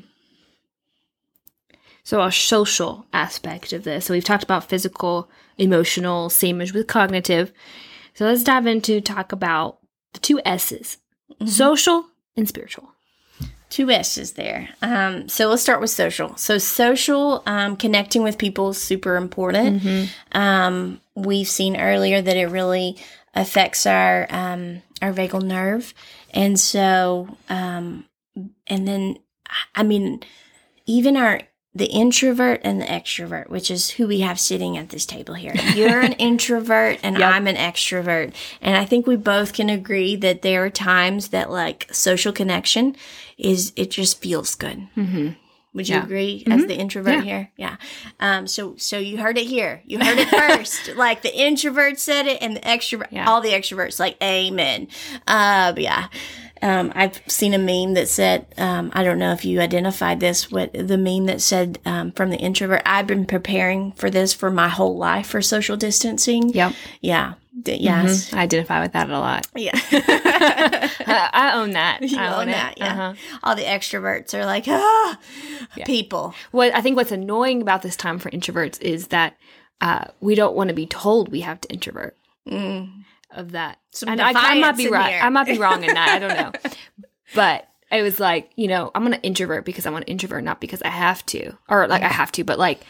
[2.05, 4.07] So, our social aspect of this.
[4.07, 7.53] So, we've talked about physical, emotional, sandwich with cognitive.
[8.14, 9.79] So, let's dive into talk about
[10.12, 10.98] the two S's
[11.33, 11.46] mm-hmm.
[11.46, 12.92] social and spiritual.
[13.70, 14.70] Two S's there.
[14.81, 16.37] Um, so let's start with social.
[16.37, 19.83] So social um, connecting with people is super important.
[20.33, 22.96] Um, we've seen earlier that it really
[23.35, 25.92] affects our um, our vagal nerve,
[26.33, 28.07] and so um,
[28.66, 29.18] and then
[29.74, 30.20] I mean
[30.87, 31.42] even our
[31.74, 35.54] the introvert and the extrovert, which is who we have sitting at this table here.
[35.74, 37.33] You're an introvert and Yep.
[37.35, 38.35] I'm an extrovert.
[38.61, 42.96] And I think we both can agree that there are times that like social connection
[43.37, 44.88] is, it just feels good.
[44.96, 45.28] Mm-hmm.
[45.74, 46.02] Would you Yeah.
[46.04, 47.22] agree as the introvert Yeah.
[47.22, 47.50] here?
[47.57, 47.76] Yeah.
[48.18, 49.83] Um, so, so you heard it here.
[49.85, 50.88] You heard it first.
[50.96, 53.28] like the introvert said it and the extrovert, Yeah.
[53.28, 54.88] all the extroverts like, amen.
[55.26, 56.09] Uh, yeah.
[56.62, 60.51] Um, I've seen a meme that said, um, I don't know if you identified this,
[60.51, 64.51] what the meme that said um, from the introvert, I've been preparing for this for
[64.51, 66.51] my whole life for social distancing.
[66.51, 66.75] Yep.
[67.01, 67.35] Yeah.
[67.61, 68.33] D- yes.
[68.33, 69.47] I identify with that a lot.
[69.55, 69.73] Yeah.
[69.75, 72.03] I, I own that.
[72.09, 72.53] you I own it.
[72.53, 72.75] that.
[72.79, 72.92] Yeah.
[72.92, 73.14] Uh-huh.
[73.42, 75.18] All the extroverts are like, ah,
[75.85, 76.35] people.
[76.53, 79.37] What I think what's annoying about this time for introverts is that
[79.81, 82.16] uh, we don't want to be told we have to introvert.
[83.38, 85.12] Of that, Some and I, I might be in right.
[85.12, 85.20] here.
[85.22, 86.09] I might be wrong in that.
[86.09, 86.72] I don't know,
[87.35, 90.61] but it was like you know I'm gonna introvert because I want to introvert, not
[90.61, 92.81] because I have to, or like I have to, but like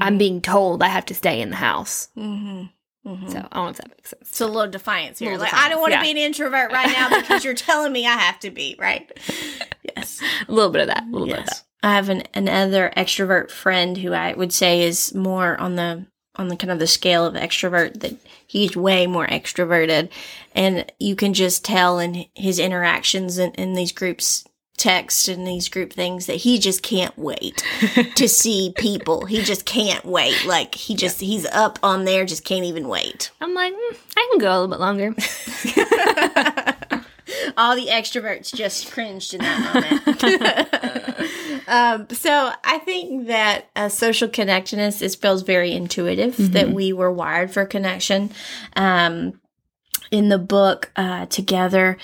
[0.00, 2.08] I'm being told I have to stay in the house.
[2.16, 3.28] Mm-hmm.
[3.28, 4.28] So I don't know if that makes sense.
[4.28, 5.32] It's a little defiance here.
[5.32, 7.92] Little like, I don't want to defiance, be an introvert right now because you're telling
[7.92, 9.10] me I have to be, right?
[9.96, 10.20] Yes.
[10.46, 11.02] A little bit of that.
[11.02, 11.62] A little bit of that.
[11.82, 16.06] I have an another extrovert friend who I would say is more on the
[16.38, 18.14] on the kind of the scale of extrovert that
[18.46, 20.08] he's way more extroverted.
[20.54, 24.44] And you can just tell in his interactions in, in these groups
[24.78, 27.62] text and these group things that he just can't wait
[28.14, 29.26] to see people.
[29.26, 30.44] He just can't wait.
[30.46, 33.30] Like he just he's up on there just can't even wait.
[33.40, 35.14] I'm like, mm, I can go a little bit longer.
[37.56, 39.74] all the extroverts just cringed in that
[41.66, 41.68] moment.
[41.68, 47.12] um, so I think that uh, social connectedness is feels very intuitive that we were
[47.12, 48.30] wired for connection.
[48.76, 49.40] Um,
[50.10, 51.98] in the book uh, together,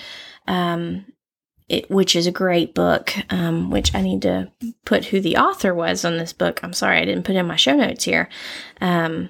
[0.47, 1.05] um,
[1.67, 4.51] it, which is a great book, um, which I need to
[4.85, 6.59] put who the author was on this book.
[6.63, 8.29] I'm sorry I didn't put in my show notes here.
[8.81, 9.29] Um,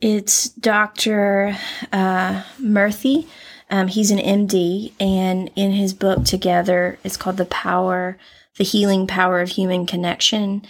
[0.00, 1.56] it's Dr.
[1.92, 3.26] Uh, Murthy.
[3.68, 8.18] Um, he's an MD, and in his book together, it's called "The Power,
[8.56, 10.62] the Healing Power of Human Connection."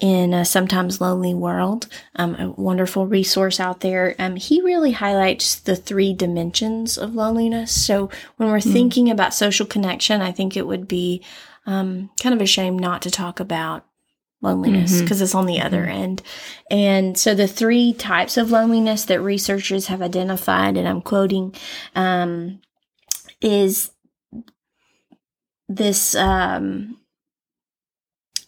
[0.00, 4.16] In a sometimes lonely world, um, a wonderful resource out there.
[4.18, 7.70] Um, he really highlights the three dimensions of loneliness.
[7.86, 11.22] So when we're thinking about social connection, I think it would be
[11.66, 13.84] um, kind of a shame not to talk about
[14.42, 16.22] loneliness because it's on the other end.
[16.70, 21.54] And so the three types of loneliness that researchers have identified, and I'm quoting,
[21.94, 22.60] um,
[23.40, 23.90] is
[25.68, 26.98] this um,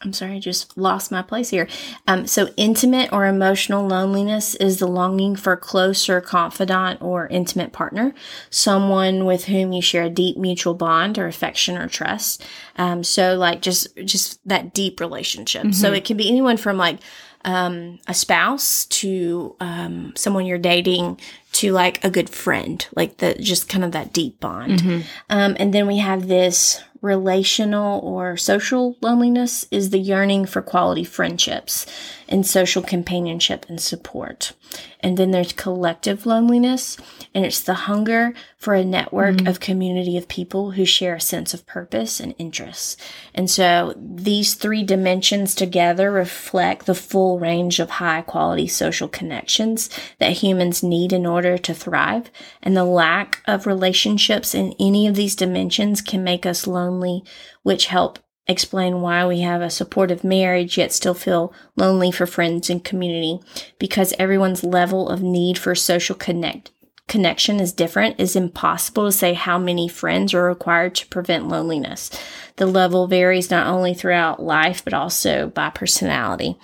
[0.05, 1.67] I'm sorry, I just lost my place here.
[2.07, 7.73] Um, so, intimate or emotional loneliness is the longing for a closer confidant or intimate
[7.73, 8.15] partner,
[8.51, 12.45] someone with whom you share a deep mutual bond or affection or trust.
[12.77, 15.63] Um, so, like just just that deep relationship.
[15.63, 15.73] Mm-hmm.
[15.73, 16.99] So, it can be anyone from like
[17.45, 21.21] um, a spouse to um, someone you're dating
[21.53, 24.81] to like a good friend, like the just kind of that deep bond.
[24.81, 25.01] Mm-hmm.
[25.31, 31.05] Um, and then we have this relational or social loneliness is the yearning for quality
[31.05, 31.85] friendships
[32.29, 34.55] and social companionship and support.
[35.05, 36.97] And then there's collective loneliness,
[37.35, 39.47] and it's the hunger for a network mm-hmm.
[39.47, 42.97] of community of people who share a sense of purpose and interests.
[43.35, 49.91] And so these three dimensions together reflect the full range of high quality social connections
[50.21, 52.31] that humans need in order to thrive.
[52.63, 57.23] And the lack of relationships in any of these dimensions can make us lonely,
[57.63, 62.71] which help explain why we have a supportive marriage yet still feel lonely for friends
[62.71, 63.41] and community.
[63.79, 66.71] Because everyone's level of need for social connect
[67.07, 72.11] connection is different is impossible to say how many friends are required to prevent loneliness.
[72.57, 76.57] The level varies not only throughout life but also by personality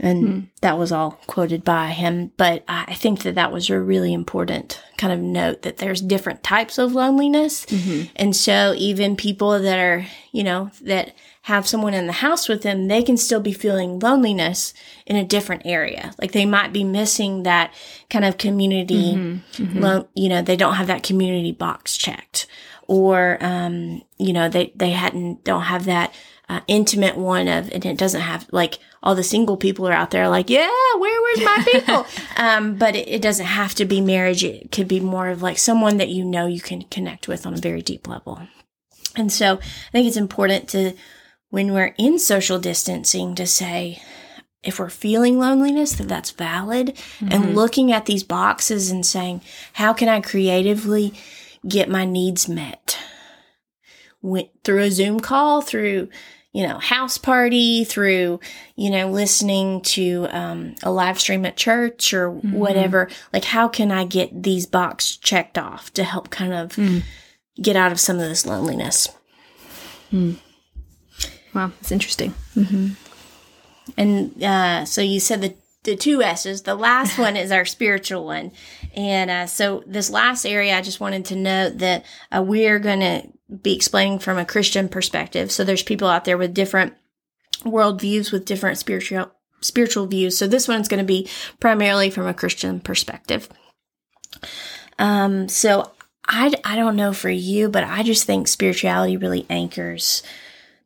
[0.00, 0.40] and hmm.
[0.60, 2.30] that was all quoted by him.
[2.36, 6.42] But I think that that was a really important kind of note that there's different
[6.42, 7.66] types of loneliness.
[7.66, 8.10] Mm-hmm.
[8.16, 12.62] And so even people that are, you know, that have someone in the house with
[12.62, 14.74] them, they can still be feeling loneliness
[15.06, 16.12] in a different area.
[16.20, 17.72] Like they might be missing that
[18.10, 19.62] kind of community, mm-hmm.
[19.62, 19.78] Mm-hmm.
[19.80, 22.46] Lo- you know, they don't have that community box checked
[22.86, 26.12] or, um, you know, they, they hadn't, don't have that,
[26.48, 30.10] uh, intimate one of, and it doesn't have like all the single people are out
[30.10, 32.06] there like, yeah, where, where's my people?
[32.36, 34.42] um, but it, it, doesn't have to be marriage.
[34.42, 37.54] It could be more of like someone that you know you can connect with on
[37.54, 38.40] a very deep level.
[39.14, 40.94] And so I think it's important to,
[41.50, 44.02] when we're in social distancing, to say,
[44.62, 47.28] if we're feeling loneliness, that that's valid, mm-hmm.
[47.30, 49.40] and looking at these boxes and saying,
[49.74, 51.14] how can I creatively
[51.66, 52.98] get my needs met?
[54.20, 56.08] Went through a Zoom call, through
[56.52, 58.40] you know, house party, through,
[58.74, 62.52] you know, listening to um, a live stream at church or mm-hmm.
[62.52, 63.08] whatever.
[63.32, 67.02] Like, how can I get these box checked off to help kind of mm.
[67.60, 69.08] get out of some of this loneliness?
[70.12, 70.38] Mm.
[71.54, 72.34] Wow, that's interesting.
[72.54, 72.88] Mm-hmm.
[73.96, 76.62] And uh, so you said the the two S's.
[76.62, 78.52] The last one is our spiritual one.
[78.94, 83.00] And uh, so this last area, I just wanted to note that uh, we're going
[83.00, 83.28] to
[83.62, 85.50] be explaining from a Christian perspective.
[85.50, 86.94] So there's people out there with different
[87.62, 90.38] worldviews, with different spiritual spiritual views.
[90.38, 91.28] So this one's going to be
[91.58, 93.48] primarily from a Christian perspective.
[94.98, 95.90] Um, so
[96.26, 100.22] I, I don't know for you, but I just think spirituality really anchors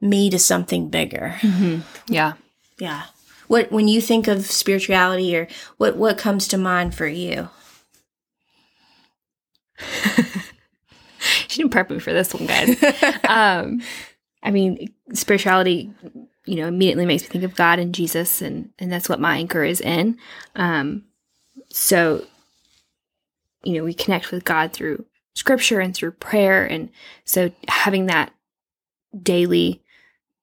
[0.00, 1.36] me to something bigger.
[1.40, 1.80] Mm-hmm.
[2.12, 2.34] Yeah.
[2.78, 3.04] Yeah.
[3.48, 7.50] What when you think of spirituality or what what comes to mind for you?
[11.52, 12.82] she didn't prep me for this one, guys.
[13.28, 13.82] um,
[14.42, 15.92] I mean, spirituality,
[16.46, 19.36] you know, immediately makes me think of God and Jesus, and and that's what my
[19.36, 20.18] anchor is in.
[20.56, 21.04] Um,
[21.68, 22.24] so,
[23.62, 26.90] you know, we connect with God through scripture and through prayer, and
[27.24, 28.32] so having that
[29.22, 29.82] daily,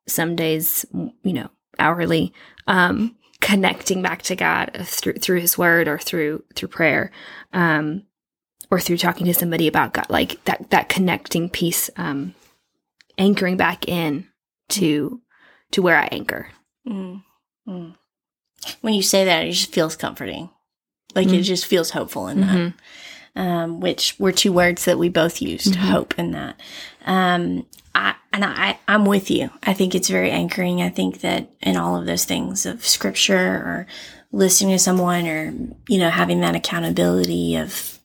[0.08, 1.50] some days, you know,
[1.80, 2.34] hourly,
[2.68, 7.12] um, connecting back to God through through His Word or through through prayer,
[7.52, 8.04] um,
[8.72, 12.36] or through talking to somebody about God, like that that connecting piece, um,
[13.18, 14.28] anchoring back in
[14.70, 15.22] to
[15.72, 16.50] to where I anchor.
[16.88, 17.24] Mm.
[17.68, 17.96] Mm.
[18.82, 20.50] When you say that, it just feels comforting.
[21.16, 21.40] Like mm.
[21.40, 22.56] it just feels hopeful in mm-hmm.
[22.56, 22.74] that.
[23.36, 25.88] Um, which were two words that we both used, mm-hmm.
[25.88, 26.60] hope in that.
[27.06, 27.66] Um,
[27.96, 29.50] I, and I, I'm with you.
[29.64, 30.82] I think it's very anchoring.
[30.82, 33.88] I think that in all of those things of scripture or
[34.32, 35.54] listening to someone or,
[35.88, 37.99] you know, having that accountability of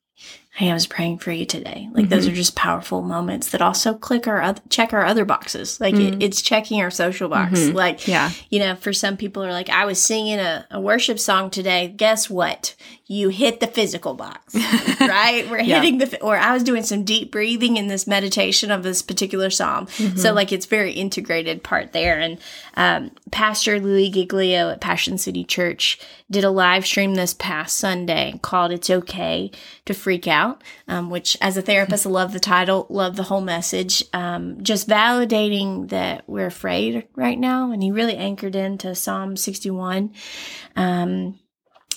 [0.55, 1.88] hey, I was praying for you today.
[1.90, 2.14] Like mm-hmm.
[2.14, 5.80] those are just powerful moments that also click our other, check our other boxes.
[5.80, 6.20] Like mm-hmm.
[6.20, 7.59] it, it's checking our social box.
[7.59, 7.76] Mm-hmm.
[7.76, 11.18] Like, yeah, you know, for some people are like, I was singing a, a worship
[11.18, 11.88] song today.
[11.88, 12.76] Guess what?
[13.07, 14.55] You hit the physical box,
[15.00, 15.44] right?
[15.50, 15.80] We're yeah.
[15.80, 19.50] hitting the, or I was doing some deep breathing in this meditation of this particular
[19.50, 19.86] psalm.
[19.86, 20.18] Mm-hmm.
[20.18, 22.20] So like it's very integrated part there.
[22.20, 22.38] And,
[22.76, 25.98] um, Pastor Louis Giglio at Passion City Church
[26.30, 29.50] did a live stream this past Sunday called It's Okay
[29.84, 33.22] to Freak Out About, um, which as a therapist, I love the title, love the
[33.24, 34.05] whole message.
[34.12, 37.72] Um, just validating that we're afraid right now.
[37.72, 40.12] And he really anchored into Psalm 61.
[40.76, 41.38] Um,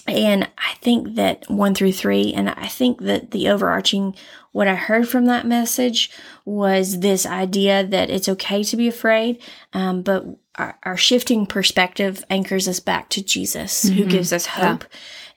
[0.08, 4.16] and I think that one through three, and I think that the overarching,
[4.54, 6.10] what I heard from that message
[6.46, 9.42] was this idea that it's okay to be afraid,
[9.74, 10.26] um, but
[10.56, 13.98] our, our, shifting perspective anchors us back to Jesus, mm-hmm.
[13.98, 14.86] who gives us hope.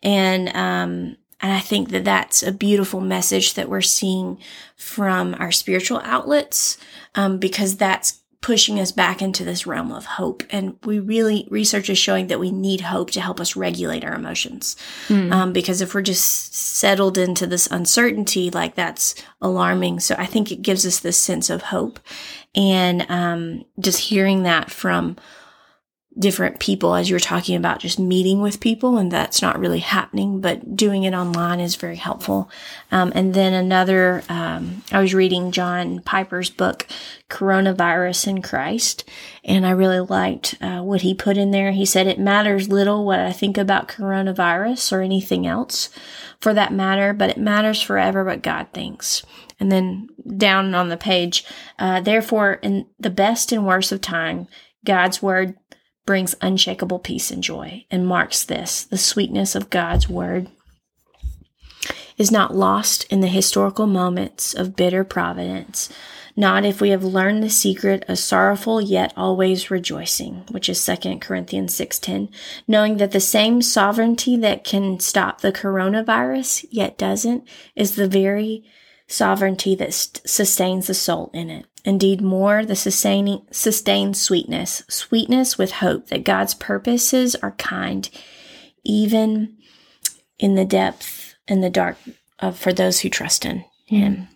[0.02, 0.10] Yeah.
[0.10, 4.38] And, um, and I think that that's a beautiful message that we're seeing
[4.76, 6.78] from our spiritual outlets,
[7.14, 10.42] um, because that's pushing us back into this realm of hope.
[10.48, 14.14] And we really, research is showing that we need hope to help us regulate our
[14.14, 14.76] emotions.
[15.08, 15.30] Mm.
[15.30, 20.00] Um, because if we're just settled into this uncertainty, like that's alarming.
[20.00, 22.00] So I think it gives us this sense of hope.
[22.54, 25.16] And um, just hearing that from
[26.20, 29.78] different people as you were talking about just meeting with people and that's not really
[29.78, 32.50] happening but doing it online is very helpful.
[32.92, 36.86] Um, and then another um, i was reading john piper's book
[37.30, 39.08] coronavirus and christ
[39.44, 41.72] and i really liked uh, what he put in there.
[41.72, 45.88] He said it matters little what i think about coronavirus or anything else
[46.38, 49.22] for that matter but it matters forever what god thinks.
[49.58, 51.44] And then down on the page
[51.78, 54.48] uh, therefore in the best and worst of time
[54.84, 55.56] god's word
[56.06, 60.48] brings unshakable peace and joy and marks this the sweetness of God's word
[62.20, 65.88] is not lost in the historical moments of bitter providence,
[66.36, 71.18] not if we have learned the secret of sorrowful yet always rejoicing, which is 2
[71.18, 72.28] Corinthians 6:10,
[72.68, 78.64] knowing that the same sovereignty that can stop the coronavirus yet doesn't is the very
[79.08, 81.64] sovereignty that st- sustains the soul in it.
[81.84, 88.08] Indeed, more the sustaining, sustained sweetness, sweetness with hope that God's purposes are kind,
[88.84, 89.56] even
[90.38, 91.96] in the depth and the dark
[92.38, 94.28] of for those who trust in Him.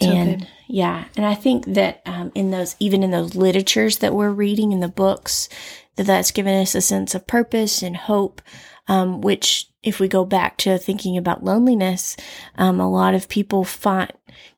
[0.00, 0.48] So and good.
[0.68, 4.72] yeah, and I think that um, in those, even in those literatures that we're reading
[4.72, 5.48] in the books,
[5.96, 8.42] that that's given us a sense of purpose and hope,
[8.88, 12.16] um, which if we go back to thinking about loneliness,
[12.56, 14.12] um, a lot of people find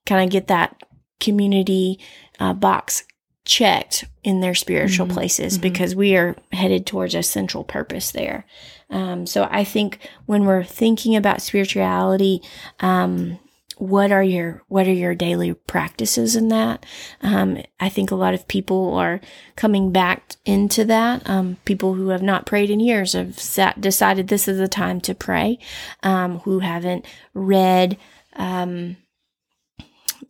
[0.07, 0.77] kind of get that
[1.21, 1.99] community
[2.39, 3.05] uh, box
[3.45, 5.15] checked in their spiritual mm-hmm.
[5.15, 5.63] places mm-hmm.
[5.63, 8.45] because we are headed towards a central purpose there.
[8.91, 12.43] Um, so I think when we're thinking about spirituality,
[12.81, 13.39] um,
[13.79, 16.85] what are your what are your daily practices in that?
[17.23, 19.21] Um, I think a lot of people are
[19.57, 21.29] coming back into that.
[21.29, 25.01] Um, people who have not prayed in years have sat, decided this is the time
[25.03, 25.59] to pray.
[26.03, 27.97] Um, who haven't read
[28.35, 28.97] um,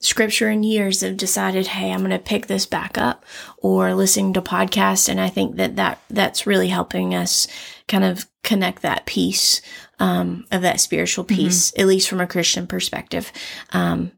[0.01, 3.25] scripture in years have decided, hey, I'm going to pick this back up
[3.59, 5.09] or listening to podcasts.
[5.09, 7.49] And I think that, that that's really helping us
[7.87, 9.61] kind of connect that piece
[9.99, 11.81] um, of that spiritual piece, mm-hmm.
[11.81, 13.33] at least from a Christian perspective,
[13.73, 14.13] um,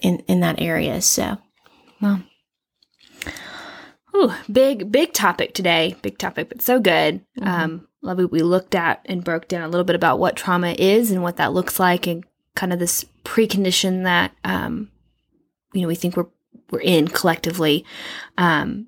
[0.00, 1.00] in, in that area.
[1.00, 1.38] So,
[2.00, 2.22] well.
[4.14, 5.94] Ooh, big, big topic today.
[6.00, 7.22] Big topic, but so good.
[7.38, 7.48] Mm-hmm.
[7.48, 8.30] Um, love it.
[8.30, 11.36] We looked at and broke down a little bit about what trauma is and what
[11.36, 14.90] that looks like and kind of this precondition that um,
[15.76, 16.26] you know we think we're
[16.70, 17.84] we're in collectively
[18.38, 18.86] um,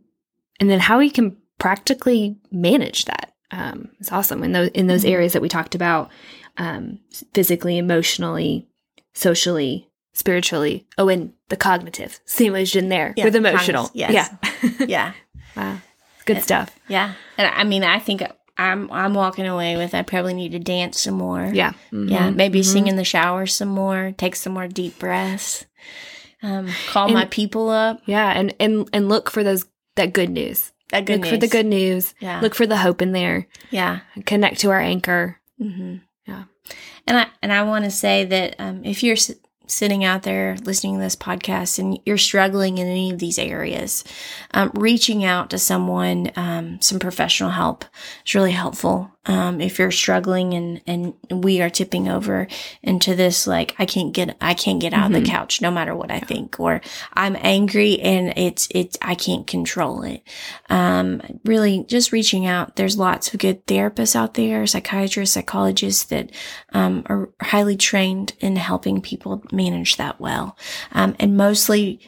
[0.59, 5.03] and then how we can practically manage that um, it's awesome in those in those
[5.03, 5.13] mm-hmm.
[5.13, 6.11] areas that we talked about
[6.57, 6.99] um,
[7.35, 8.67] physically emotionally
[9.15, 14.13] socially spiritually oh and the cognitive same as in there yeah, with emotional yes.
[14.13, 15.13] yeah yeah
[15.57, 15.79] wow
[16.25, 18.23] good stuff yeah and i mean i think
[18.61, 21.49] I'm I'm walking away with I probably need to dance some more.
[21.55, 21.75] Yeah.
[21.93, 22.09] Mm-hmm.
[22.09, 22.31] Yeah.
[22.31, 22.73] Maybe mm-hmm.
[22.73, 25.65] sing in the shower some more, take some more deep breaths
[26.43, 28.03] um, call and, my people up.
[28.07, 29.67] Yeah, and and and look for those
[29.97, 30.73] that good news.
[30.91, 31.31] That good look news.
[31.31, 32.15] for the good news.
[32.21, 32.41] Yeah.
[32.41, 33.47] Look for the hope in there.
[33.71, 34.01] Yeah.
[34.25, 35.39] Connect to our anchor.
[35.61, 35.97] Mm-hmm.
[36.27, 36.45] Yeah.
[37.07, 39.17] And I and I want to say that um, if you're
[39.67, 44.03] sitting out there listening to this podcast and you're struggling in any of these areas,
[44.55, 47.85] um, reaching out to someone, um, some professional help
[48.27, 49.11] is really helpful.
[49.29, 52.49] Um, if you're struggling and, and we are tipping over
[52.83, 55.15] into this, like, I can't get, I can't get out mm-hmm.
[55.15, 55.37] of the mm-hmm.
[55.37, 56.81] couch no matter what I think, or
[57.13, 60.23] I'm angry and it's, it's, I can't control it.
[60.71, 62.77] Um, really just reaching out.
[62.77, 66.31] There's lots of good therapists out there, psychiatrists, psychologists that,
[66.73, 70.57] um, are highly trained in helping people manage that well.
[70.93, 72.01] Um, and mostly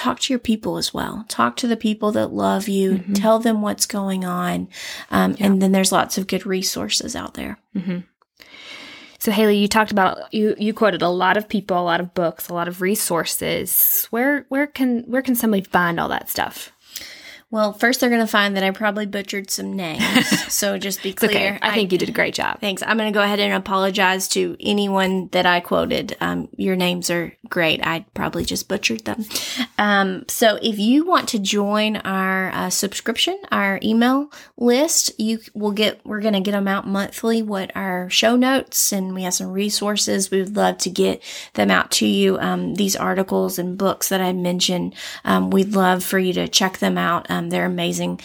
[0.00, 1.26] talk to your people as well.
[1.28, 2.92] Talk to the people that love you.
[2.92, 3.12] Mm-hmm.
[3.12, 4.68] Tell them what's going on.
[5.10, 5.46] Um, yeah.
[5.46, 7.58] And then there's lots of good resources out there.
[7.76, 7.98] Mm-hmm.
[9.18, 12.14] So Haley, you talked about you you quoted a lot of people, a lot of
[12.14, 14.06] books, a lot of resources.
[14.08, 16.72] Where where can where can somebody find all that stuff?
[17.50, 20.28] Well, first they're going to find that I probably butchered some names.
[20.52, 21.30] so just be clear.
[21.30, 21.58] okay.
[21.60, 22.60] I think you did a great job.
[22.60, 22.82] Thanks.
[22.82, 26.16] I'm going to go ahead and apologize to anyone that I quoted.
[26.20, 27.84] Um, your names are great.
[27.84, 29.24] I probably just butchered them.
[29.78, 35.72] Um, so if you want to join our uh, subscription, our email list, you will
[35.72, 39.34] get, we're going to get them out monthly, what our show notes and we have
[39.34, 40.30] some resources.
[40.30, 41.22] We would love to get
[41.54, 42.38] them out to you.
[42.38, 44.94] Um, these articles and books that I mentioned,
[45.24, 47.26] um, we'd love for you to check them out.
[47.40, 48.20] Um, they're amazing.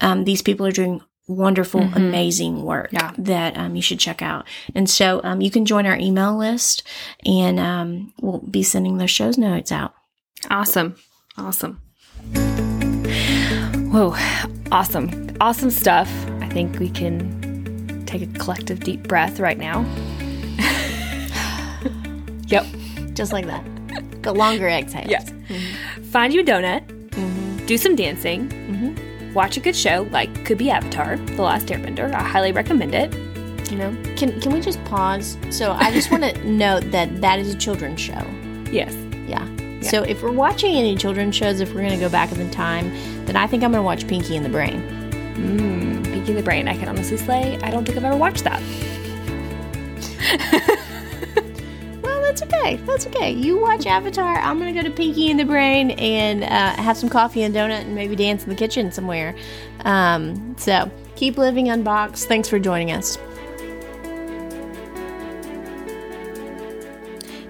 [0.00, 1.96] Um, these people are doing wonderful, Mhm.
[1.96, 3.12] amazing work Yeah.
[3.18, 4.46] that um, you should check out.
[4.74, 6.82] And so um, you can join our email list
[7.26, 9.94] and um, we'll be sending those shows notes out.
[10.50, 10.96] Awesome.
[11.36, 11.80] Awesome.
[13.92, 14.14] Whoa.
[14.72, 15.28] Awesome.
[15.40, 16.10] Awesome stuff.
[16.40, 19.84] I think we can take a collective deep breath right now.
[22.46, 22.66] yep.
[23.14, 23.64] Just like that.
[24.22, 25.08] But longer exhales.
[25.10, 25.30] Yes.
[26.10, 27.66] Find you a donut, Mhm.
[27.66, 29.32] do some dancing, Mhm.
[29.34, 32.12] watch a good show like could be Avatar, The Last Airbender.
[32.12, 33.12] I highly recommend it.
[33.70, 33.96] You know?
[34.16, 35.36] Can, can we just pause?
[35.50, 38.22] So I just want to note that that is a children's show.
[38.70, 38.94] Yes.
[39.26, 39.46] Yeah.
[39.80, 39.90] Yeah.
[39.90, 42.90] So if we're watching any children's shows, if we're going to go back in time,
[43.26, 44.80] then I think I'm going to watch Pinky and the Brain.
[45.36, 46.02] Mmm.
[46.04, 46.66] Pinky and the Brain.
[46.66, 48.60] I can honestly say I don't think I've ever watched that.
[52.38, 52.76] That's okay.
[52.76, 53.32] That's okay.
[53.32, 54.36] You watch Avatar.
[54.36, 57.82] I'm to go to Pinky and the Brain and uh, have some coffee and donut
[57.82, 59.34] and maybe dance in the kitchen somewhere.
[59.80, 62.28] Um, so keep living unboxed.
[62.28, 63.16] Thanks for joining us.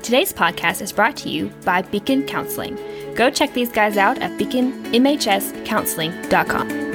[0.03, 2.79] Today's podcast is brought to you by Beacon Counseling.
[3.15, 6.88] Go check these guys out at beaconmhscounseling.com.